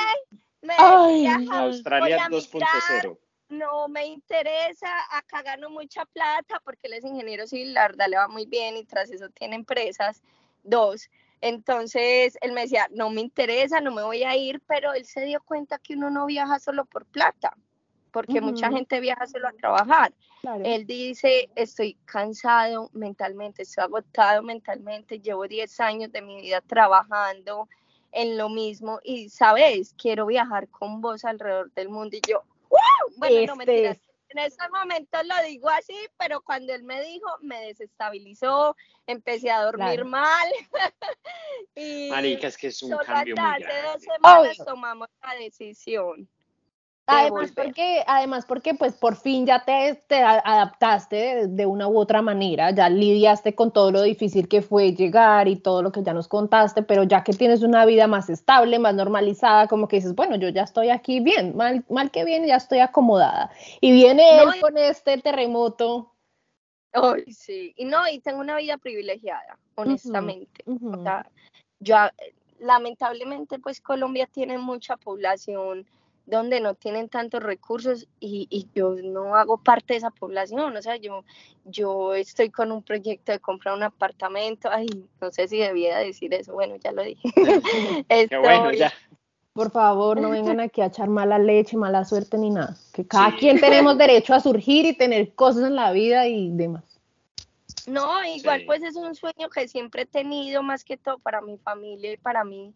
[0.63, 3.19] me Australia 2.0
[3.51, 8.17] no me interesa, acá gano mucha plata porque él es ingeniero civil, la verdad le
[8.17, 10.23] va muy bien y tras eso tiene empresas,
[10.63, 11.11] dos.
[11.41, 15.25] Entonces él me decía, no me interesa, no me voy a ir, pero él se
[15.25, 17.57] dio cuenta que uno no viaja solo por plata,
[18.13, 20.13] porque mucha gente viaja solo a trabajar.
[20.65, 27.69] Él dice, estoy cansado mentalmente, estoy agotado mentalmente, llevo 10 años de mi vida trabajando
[28.13, 32.17] en lo mismo y, sabes, quiero viajar con vos alrededor del mundo.
[32.17, 32.43] Y yo,
[33.17, 33.97] bueno, no mentiras.
[33.97, 38.77] Este en ese momento lo digo así, pero cuando él me dijo, me desestabilizó,
[39.07, 40.49] empecé a dormir mal.
[41.75, 43.67] y Marica, es que es un cambio muy grande.
[43.67, 46.29] Hace dos semanas tomamos la decisión.
[47.11, 52.23] Además porque, además porque pues por fin ya te, te, adaptaste de una u otra
[52.23, 56.15] manera, ya lidiaste con todo lo difícil que fue llegar y todo lo que ya
[56.15, 60.15] nos contaste, pero ya que tienes una vida más estable, más normalizada, como que dices,
[60.15, 63.51] bueno, yo ya estoy aquí bien, mal, mal que bien, ya estoy acomodada.
[63.81, 66.13] Y viene él con este terremoto.
[66.93, 70.65] Ay, sí, y no, y tengo una vida privilegiada, honestamente.
[71.81, 71.97] yo,
[72.61, 75.87] lamentablemente, pues Colombia tiene mucha población
[76.27, 80.97] donde no tienen tantos recursos y, yo no hago parte de esa población, o sea,
[80.97, 81.25] yo,
[81.65, 84.87] yo estoy con un proyecto de comprar un apartamento, ay,
[85.21, 87.29] no sé si debía decir eso, bueno, ya lo dije.
[88.43, 88.93] bueno, ya.
[89.53, 93.37] Por favor, no vengan aquí a echar mala leche, mala suerte ni nada, que cada
[93.37, 96.85] quien tenemos derecho a surgir y tener cosas en la vida y demás.
[97.87, 101.57] No, igual pues es un sueño que siempre he tenido, más que todo para mi
[101.59, 102.73] familia y para mí,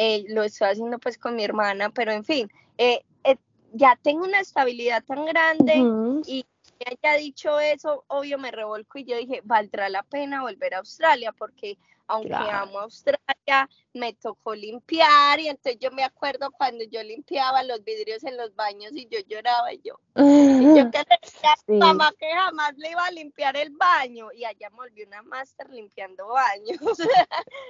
[0.00, 3.36] eh, lo estoy haciendo pues con mi hermana, pero en fin, eh, eh,
[3.72, 5.74] ya tengo una estabilidad tan grande
[6.24, 6.46] y
[6.86, 11.32] haya dicho eso, obvio me revolco y yo dije, valdrá la pena volver a Australia
[11.32, 11.78] porque
[12.08, 17.84] aunque amo Australia, me tocó limpiar y entonces yo me acuerdo cuando yo limpiaba los
[17.84, 20.14] vidrios en los baños y yo lloraba y yo, yo
[20.92, 24.70] que decía a mi mamá que jamás le iba a limpiar el baño y allá
[24.70, 26.80] me volví una máster limpiando baños.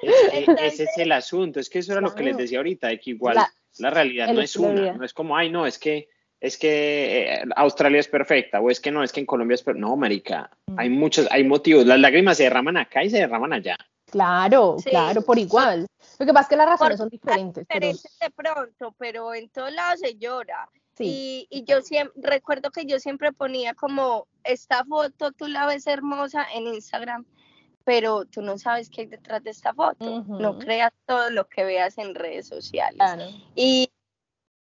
[0.63, 3.11] ese es el asunto, es que eso era lo que les decía ahorita, de que
[3.11, 3.37] igual
[3.79, 6.09] la, realidad no es una, no es como, ay no, es que
[6.41, 9.63] es que eh, Australia es perfecta, o es que no, es que en Colombia es
[9.63, 9.89] perfecta.
[9.89, 11.85] No, marica, hay muchos, hay motivos.
[11.85, 13.77] Las lágrimas se derraman acá y se derraman allá.
[14.11, 15.87] Claro, claro, por igual.
[16.19, 17.67] Lo que pasa es que las razones son diferentes.
[17.69, 20.69] de pronto, pero en todos lados se llora.
[21.01, 25.87] Y, y, yo siempre, recuerdo que yo siempre ponía como, esta foto tú la ves
[25.87, 27.25] hermosa en Instagram,
[27.85, 30.25] pero tú no sabes qué hay detrás de esta foto.
[30.25, 33.01] No creas todo lo que veas en redes sociales.
[33.55, 33.91] Y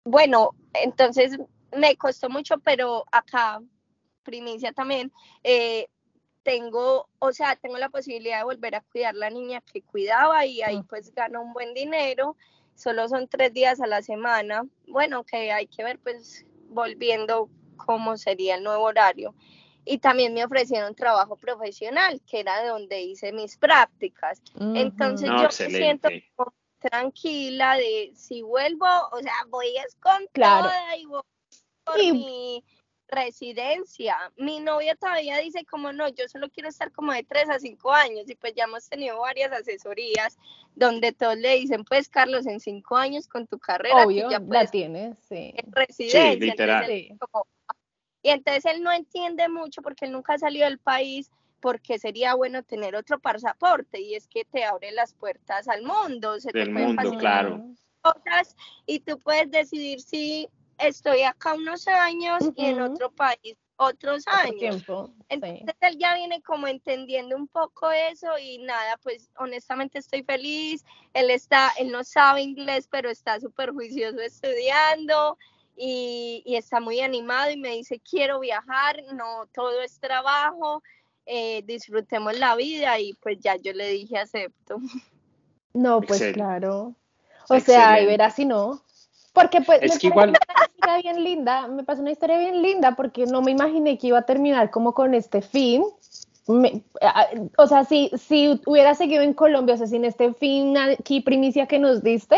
[0.03, 1.39] bueno, entonces
[1.75, 3.61] me costó mucho, pero acá,
[4.23, 5.11] primicia también,
[5.43, 5.87] eh,
[6.43, 10.61] tengo, o sea, tengo la posibilidad de volver a cuidar la niña que cuidaba y
[10.61, 12.35] ahí pues gano un buen dinero.
[12.75, 14.65] Solo son tres días a la semana.
[14.87, 19.35] Bueno, que hay que ver pues volviendo cómo sería el nuevo horario.
[19.85, 24.41] Y también me ofrecieron trabajo profesional, que era de donde hice mis prácticas.
[24.59, 26.09] Entonces yo me siento
[26.79, 30.23] tranquila de si vuelvo, o sea, voy a con
[30.97, 31.21] y voy
[31.83, 32.63] por mi
[33.09, 34.15] residencia.
[34.37, 37.91] Mi novia todavía dice como no, yo solo quiero estar como de tres a cinco
[37.91, 40.37] años y pues ya hemos tenido varias asesorías
[40.75, 44.65] donde todos le dicen pues Carlos en cinco años con tu carrera Obvio, ya la
[44.67, 45.53] tienes, sí.
[45.71, 46.31] Residencia.
[46.33, 46.91] Sí, literal.
[46.91, 52.35] y entonces él no entiende mucho porque él nunca ha salido del país porque sería
[52.35, 56.71] bueno tener otro pasaporte y es que te abre las puertas al mundo, se del
[56.71, 57.65] mundo, claro.
[58.01, 58.55] Cosas,
[58.85, 60.47] y tú puedes decidir si
[60.79, 64.83] estoy acá unos años y en otro país otros años.
[65.29, 70.83] Entonces él ya viene como entendiendo un poco eso y nada, pues honestamente estoy feliz.
[71.13, 75.37] Él está, él no sabe inglés, pero está súper juicioso estudiando
[75.77, 80.83] y, y, está muy animado y me dice quiero viajar, no todo es trabajo,
[81.25, 84.77] eh, disfrutemos la vida y pues ya yo le dije acepto.
[85.73, 86.95] No, pues claro.
[87.47, 88.83] O sea, y verás si no.
[89.39, 90.29] Porque pues es que igual...
[90.29, 94.07] una historia bien linda, me pasó una historia bien linda porque no me imaginé que
[94.07, 95.83] iba a terminar como con este fin.
[97.57, 101.67] o sea, si, si hubiera seguido en Colombia, o sea, sin este fin aquí primicia
[101.67, 102.37] que nos diste,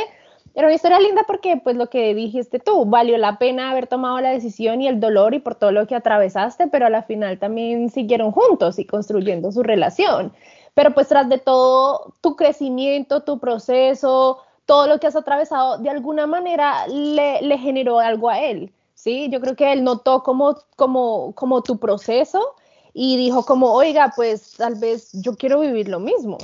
[0.53, 4.19] era una historia linda porque, pues, lo que dijiste tú, valió la pena haber tomado
[4.19, 7.39] la decisión y el dolor y por todo lo que atravesaste, pero a la final
[7.39, 10.33] también siguieron juntos y construyendo su relación.
[10.73, 15.89] Pero, pues, tras de todo, tu crecimiento, tu proceso, todo lo que has atravesado, de
[15.89, 19.29] alguna manera le, le generó algo a él, ¿sí?
[19.29, 22.55] Yo creo que él notó como, como, como tu proceso
[22.93, 26.37] y dijo como, oiga, pues, tal vez yo quiero vivir lo mismo.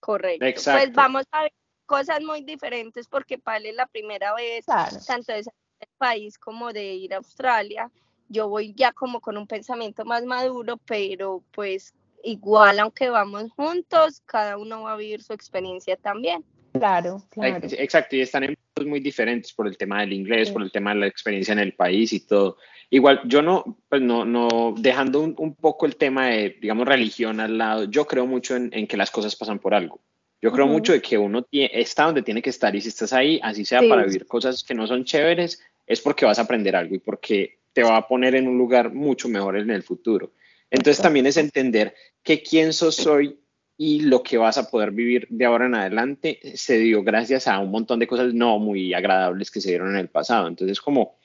[0.00, 0.44] Correcto.
[0.44, 0.80] Exacto.
[0.84, 1.52] Pues vamos a ver
[1.86, 4.64] cosas muy diferentes porque para él es la primera vez,
[5.06, 5.44] tanto de
[5.80, 7.90] del país como de ir a Australia.
[8.28, 11.94] Yo voy ya como con un pensamiento más maduro, pero pues
[12.24, 16.44] igual aunque vamos juntos, cada uno va a vivir su experiencia también.
[16.72, 17.66] Claro, claro.
[17.70, 18.56] Exacto, y están en
[18.86, 21.74] muy diferentes por el tema del inglés, por el tema de la experiencia en el
[21.74, 22.56] país y todo.
[22.90, 27.58] Igual, yo no, pues no, no, dejando un, poco el tema de, digamos, religión al
[27.58, 30.00] lado, yo creo mucho en, en que las cosas pasan por algo.
[30.40, 33.40] Yo creo mucho de que uno está donde tiene que estar y si estás ahí,
[33.42, 36.94] así sea para vivir cosas que no son chéveres, es porque vas a aprender algo
[36.94, 40.32] y porque te va a poner en un lugar mucho mejor en el futuro.
[40.70, 43.40] Entonces también es entender que quién sos hoy
[43.76, 47.58] y lo que vas a poder vivir de ahora en adelante se dio gracias a
[47.60, 50.48] un montón de cosas no muy agradables que se dieron en el pasado.
[50.48, 51.18] Entonces como,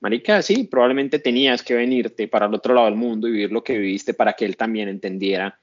[0.00, 3.64] marica, sí, probablemente tenías que venirte para el otro lado del mundo y vivir lo
[3.64, 5.58] que viviste para que él también entendiera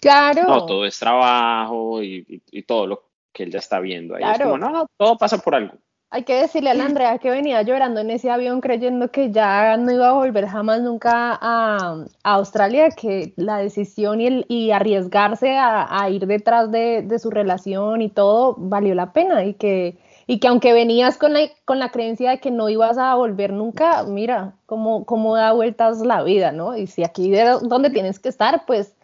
[0.00, 0.42] Claro.
[0.42, 4.22] No, todo es trabajo y, todo lo que él ya está viendo ahí.
[4.24, 5.74] Es como, no, no, todo pasa por algo.
[6.10, 9.76] Hay que decirle a la Andrea que venía llorando en ese avión creyendo que ya
[9.76, 15.56] no iba a volver jamás nunca a, Australia, que la decisión y, el, y arriesgarse
[15.58, 19.98] a, ir detrás de, su relación y todo valió la pena y que,
[20.28, 23.52] y que aunque venías con la, con la creencia de que no ibas a volver
[23.52, 26.76] nunca, mira cómo, cómo da vueltas la vida, ¿no?
[26.76, 28.95] Y si aquí es donde tienes que estar, pues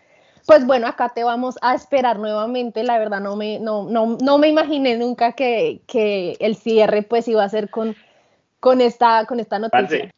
[0.46, 2.82] pues bueno, acá te vamos a esperar nuevamente.
[2.82, 7.28] La verdad no me, no, no, no me imaginé nunca que, que, el cierre pues
[7.28, 7.96] iba a ser con,
[8.60, 10.10] con, esta, con esta noticia.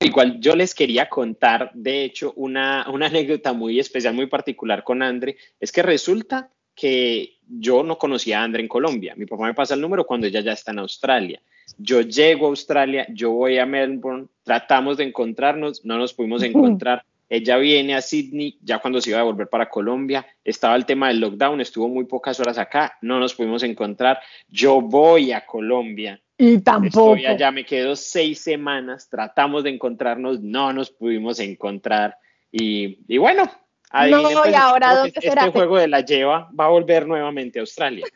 [0.00, 5.02] Igual yo les quería contar, de hecho, una, una anécdota muy especial, muy particular con
[5.02, 5.36] Andre.
[5.58, 9.14] Es que resulta que yo no conocía a Andre en Colombia.
[9.16, 11.42] Mi papá me pasa el número cuando ella ya está en Australia.
[11.76, 17.04] Yo llego a Australia, yo voy a Melbourne, tratamos de encontrarnos, no nos pudimos encontrar.
[17.28, 20.26] Ella viene a Sydney ya cuando se iba a volver para Colombia.
[20.42, 24.20] Estaba el tema del lockdown, estuvo muy pocas horas acá, no nos pudimos encontrar.
[24.48, 26.20] Yo voy a Colombia.
[26.36, 27.16] Y tampoco.
[27.16, 32.16] Estoy allá, me quedo seis semanas, tratamos de encontrarnos, no nos pudimos encontrar.
[32.50, 33.50] Y, y bueno,
[33.92, 35.46] no, y pues, ahora dónde este será.
[35.46, 38.06] Este juego de la lleva va a volver nuevamente a Australia.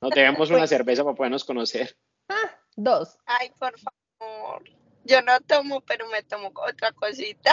[0.00, 1.96] Nos debemos una cerveza para podernos conocer.
[2.28, 3.16] Ah, dos.
[3.26, 4.62] Ay, por favor.
[5.04, 7.52] Yo no tomo, pero me tomo otra cosita.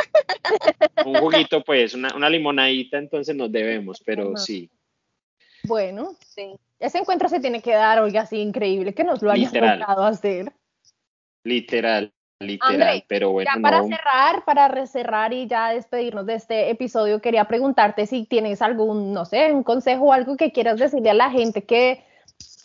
[1.06, 4.70] Un juguito, pues, una, una limonadita, entonces nos debemos, pero sí.
[5.64, 6.56] Bueno, sí.
[6.80, 10.52] ese encuentro se tiene que dar, oiga, así increíble que nos lo hayas tocado hacer.
[11.44, 13.50] Literal, literal, pero bueno.
[13.54, 18.62] Ya para cerrar, para recerrar y ya despedirnos de este episodio, quería preguntarte si tienes
[18.62, 22.04] algún, no sé, un consejo o algo que quieras decirle a la gente que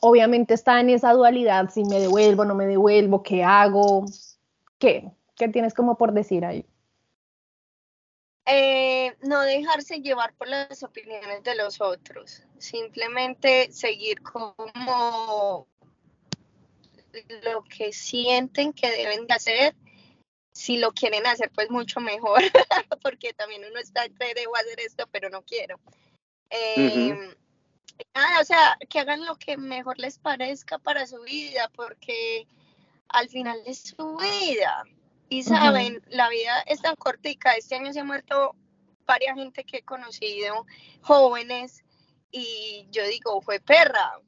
[0.01, 4.07] obviamente está en esa dualidad, si me devuelvo, no me devuelvo, qué hago,
[4.81, 5.13] ¿Qué?
[5.37, 6.67] ¿Qué tienes como por decir ahí?
[8.47, 15.69] Eh, no dejarse llevar por las opiniones de los otros, simplemente seguir como
[17.43, 19.77] lo que sienten que deben de hacer.
[20.53, 22.41] Si lo quieren hacer, pues mucho mejor,
[23.03, 25.79] porque también uno está entre debo hacer esto, pero no quiero.
[26.49, 27.35] Eh,
[28.41, 32.47] o sea, que hagan lo que mejor les parezca para su vida, porque
[33.13, 34.85] al final de su vida.
[35.29, 37.53] Y saben, la vida es tan cortica.
[37.53, 38.57] Este año se ha muerto
[39.07, 40.67] varias gente que he conocido,
[41.03, 41.85] jóvenes,
[42.31, 44.19] y yo digo, fue perra.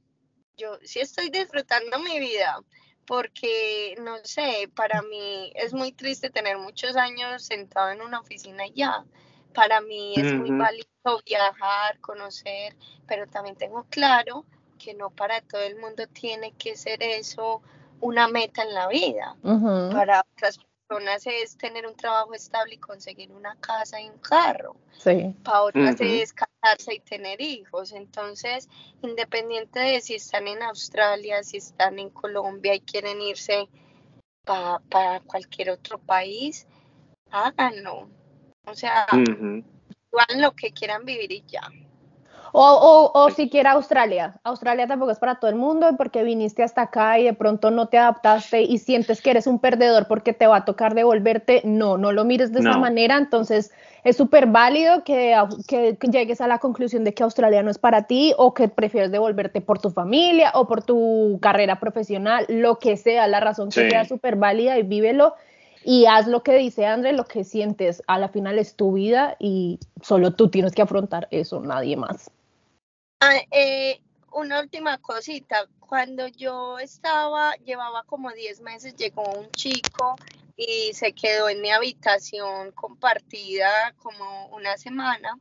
[0.57, 2.61] Yo sí estoy disfrutando mi vida,
[3.07, 8.64] porque, no sé, para mí es muy triste tener muchos años sentado en una oficina
[8.74, 9.05] ya.
[9.55, 10.87] Para mí es muy válido
[11.26, 12.76] viajar, conocer,
[13.07, 14.47] pero también tengo claro
[14.78, 17.62] que no para todo el mundo tiene que ser eso
[18.03, 19.36] una meta en la vida.
[19.42, 24.76] Para otras personas es tener un trabajo estable y conseguir una casa y un carro.
[25.42, 27.92] Para otras es casarse y tener hijos.
[27.92, 28.68] Entonces,
[29.03, 33.68] independiente de si están en Australia, si están en Colombia y quieren irse
[34.44, 36.66] para cualquier otro país,
[37.30, 38.09] háganlo.
[38.66, 39.62] O sea, uh
[40.36, 41.70] lo que quieran vivir y ya.
[42.53, 44.34] O, o, o siquiera Australia.
[44.44, 47.88] Australia tampoco es para todo el mundo porque viniste hasta acá y de pronto no
[47.88, 51.62] te adaptaste y sientes que eres un perdedor porque te va a tocar devolverte.
[51.64, 53.16] No, no lo mires de esa manera.
[53.16, 53.72] Entonces
[54.05, 55.34] es súper válido que,
[55.66, 59.11] que, llegues a la conclusión de que Australia no es para ti o que prefieres
[59.11, 63.88] devolverte por tu familia o por tu carrera profesional, lo que sea, la razón que
[63.88, 65.34] sea súper válida y vívelo
[65.84, 68.03] y haz lo que dice André, lo que sientes.
[68.07, 72.30] A la final es tu vida y solo tú tienes que afrontar eso, nadie más.
[73.25, 74.01] Ah, eh,
[74.33, 75.68] una última cosita.
[75.79, 80.16] Cuando yo estaba, llevaba como 10 meses, llegó un chico
[80.57, 85.39] y se quedó en mi habitación compartida como una semana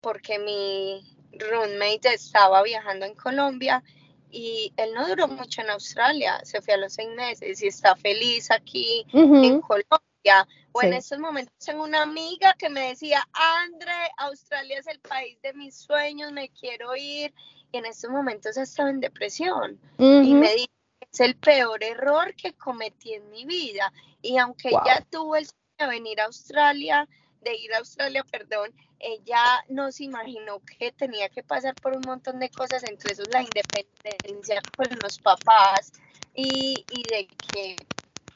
[0.00, 1.04] porque mi
[1.38, 3.84] roommate estaba viajando en Colombia
[4.28, 7.94] y él no duró mucho en Australia, se fue a los seis meses y está
[7.94, 10.48] feliz aquí en Colombia.
[10.76, 15.40] O en estos momentos tengo una amiga que me decía, Andre, Australia es el país
[15.40, 17.32] de mis sueños, me quiero ir.
[17.70, 19.78] Y en estos momentos estaba en depresión.
[19.98, 20.70] Y me dice,
[21.12, 23.92] es el peor error que cometí en mi vida.
[24.20, 27.08] Y aunque ella tuvo el sueño de venir a Australia,
[27.42, 32.02] de ir a Australia, perdón, ella no se imaginó que tenía que pasar por un
[32.04, 35.92] montón de cosas, entre esos la independencia con los papás
[36.34, 37.76] y, y de que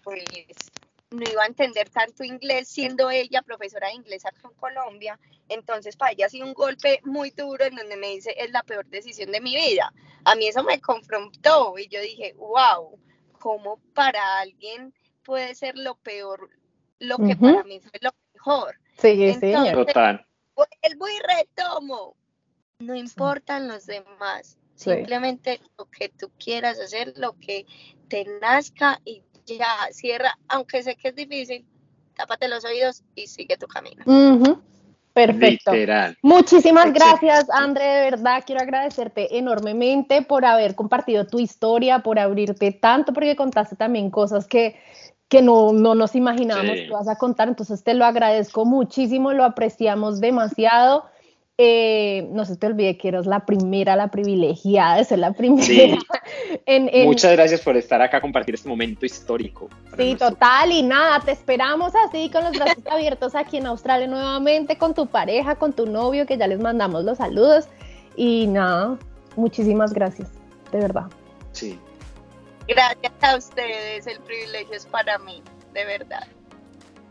[0.05, 0.24] pues
[1.11, 5.18] no iba a entender tanto inglés siendo ella profesora de inglés acá en Colombia.
[5.48, 8.62] Entonces para ella ha sido un golpe muy duro en donde me dice es la
[8.62, 9.92] peor decisión de mi vida.
[10.24, 12.98] A mí eso me confrontó y yo dije, wow,
[13.38, 14.92] ¿cómo para alguien
[15.22, 16.50] puede ser lo peor
[16.98, 18.76] lo que para mí fue lo mejor?
[18.98, 20.26] Sí, sí, total.
[20.54, 22.16] Vuelvo y retomo.
[22.80, 24.59] No importan los demás.
[24.74, 27.66] Simplemente lo que tú quieras hacer, lo que
[28.09, 29.22] te nazca y
[29.57, 31.64] ya cierra, aunque sé que es difícil,
[32.14, 34.05] tápate los oídos y sigue tu camino.
[35.12, 35.72] Perfecto.
[36.22, 37.84] Muchísimas gracias, André.
[37.84, 43.74] De verdad, quiero agradecerte enormemente por haber compartido tu historia, por abrirte tanto, porque contaste
[43.74, 44.76] también cosas que,
[45.28, 47.49] que no, no nos imaginábamos que vas a contar.
[47.49, 51.07] Entonces, te lo agradezco muchísimo, lo apreciamos demasiado.
[51.61, 55.98] Eh, no se te olvide que eres la primera, la privilegiada de ser la primera.
[57.04, 59.68] Muchas gracias por estar acá, compartir este momento histórico.
[59.96, 64.78] Sí, total, y nada, te esperamos así con los brazos abiertos aquí en Australia nuevamente,
[64.78, 67.66] con tu pareja, con tu novio, que ya les mandamos los saludos.
[68.14, 68.96] Y nada,
[69.34, 70.28] muchísimas gracias,
[70.70, 71.06] de verdad.
[71.50, 71.76] Sí.
[72.68, 75.42] Gracias a ustedes, el privilegio es para mí,
[75.74, 76.24] de verdad.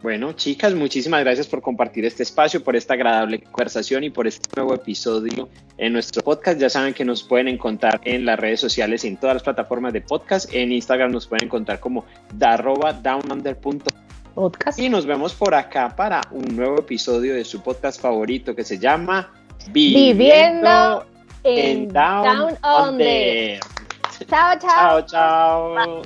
[0.08, 4.48] Bueno, chicas, muchísimas gracias por compartir este espacio, por esta agradable conversación y por este
[4.56, 6.62] nuevo episodio en nuestro podcast.
[6.62, 10.00] Ya saben que nos pueden encontrar en las redes sociales, en todas las plataformas de
[10.00, 10.50] podcast.
[10.54, 14.80] En Instagram nos pueden encontrar como downunder.podcast.
[14.80, 18.80] Y nos vemos por acá para un nuevo episodio de su podcast favorito que se
[18.80, 19.34] llama
[19.74, 21.06] Viviendo,
[21.44, 23.60] en Down, Under.
[24.30, 25.06] Chao, chao.
[25.06, 26.02] Chao, chao.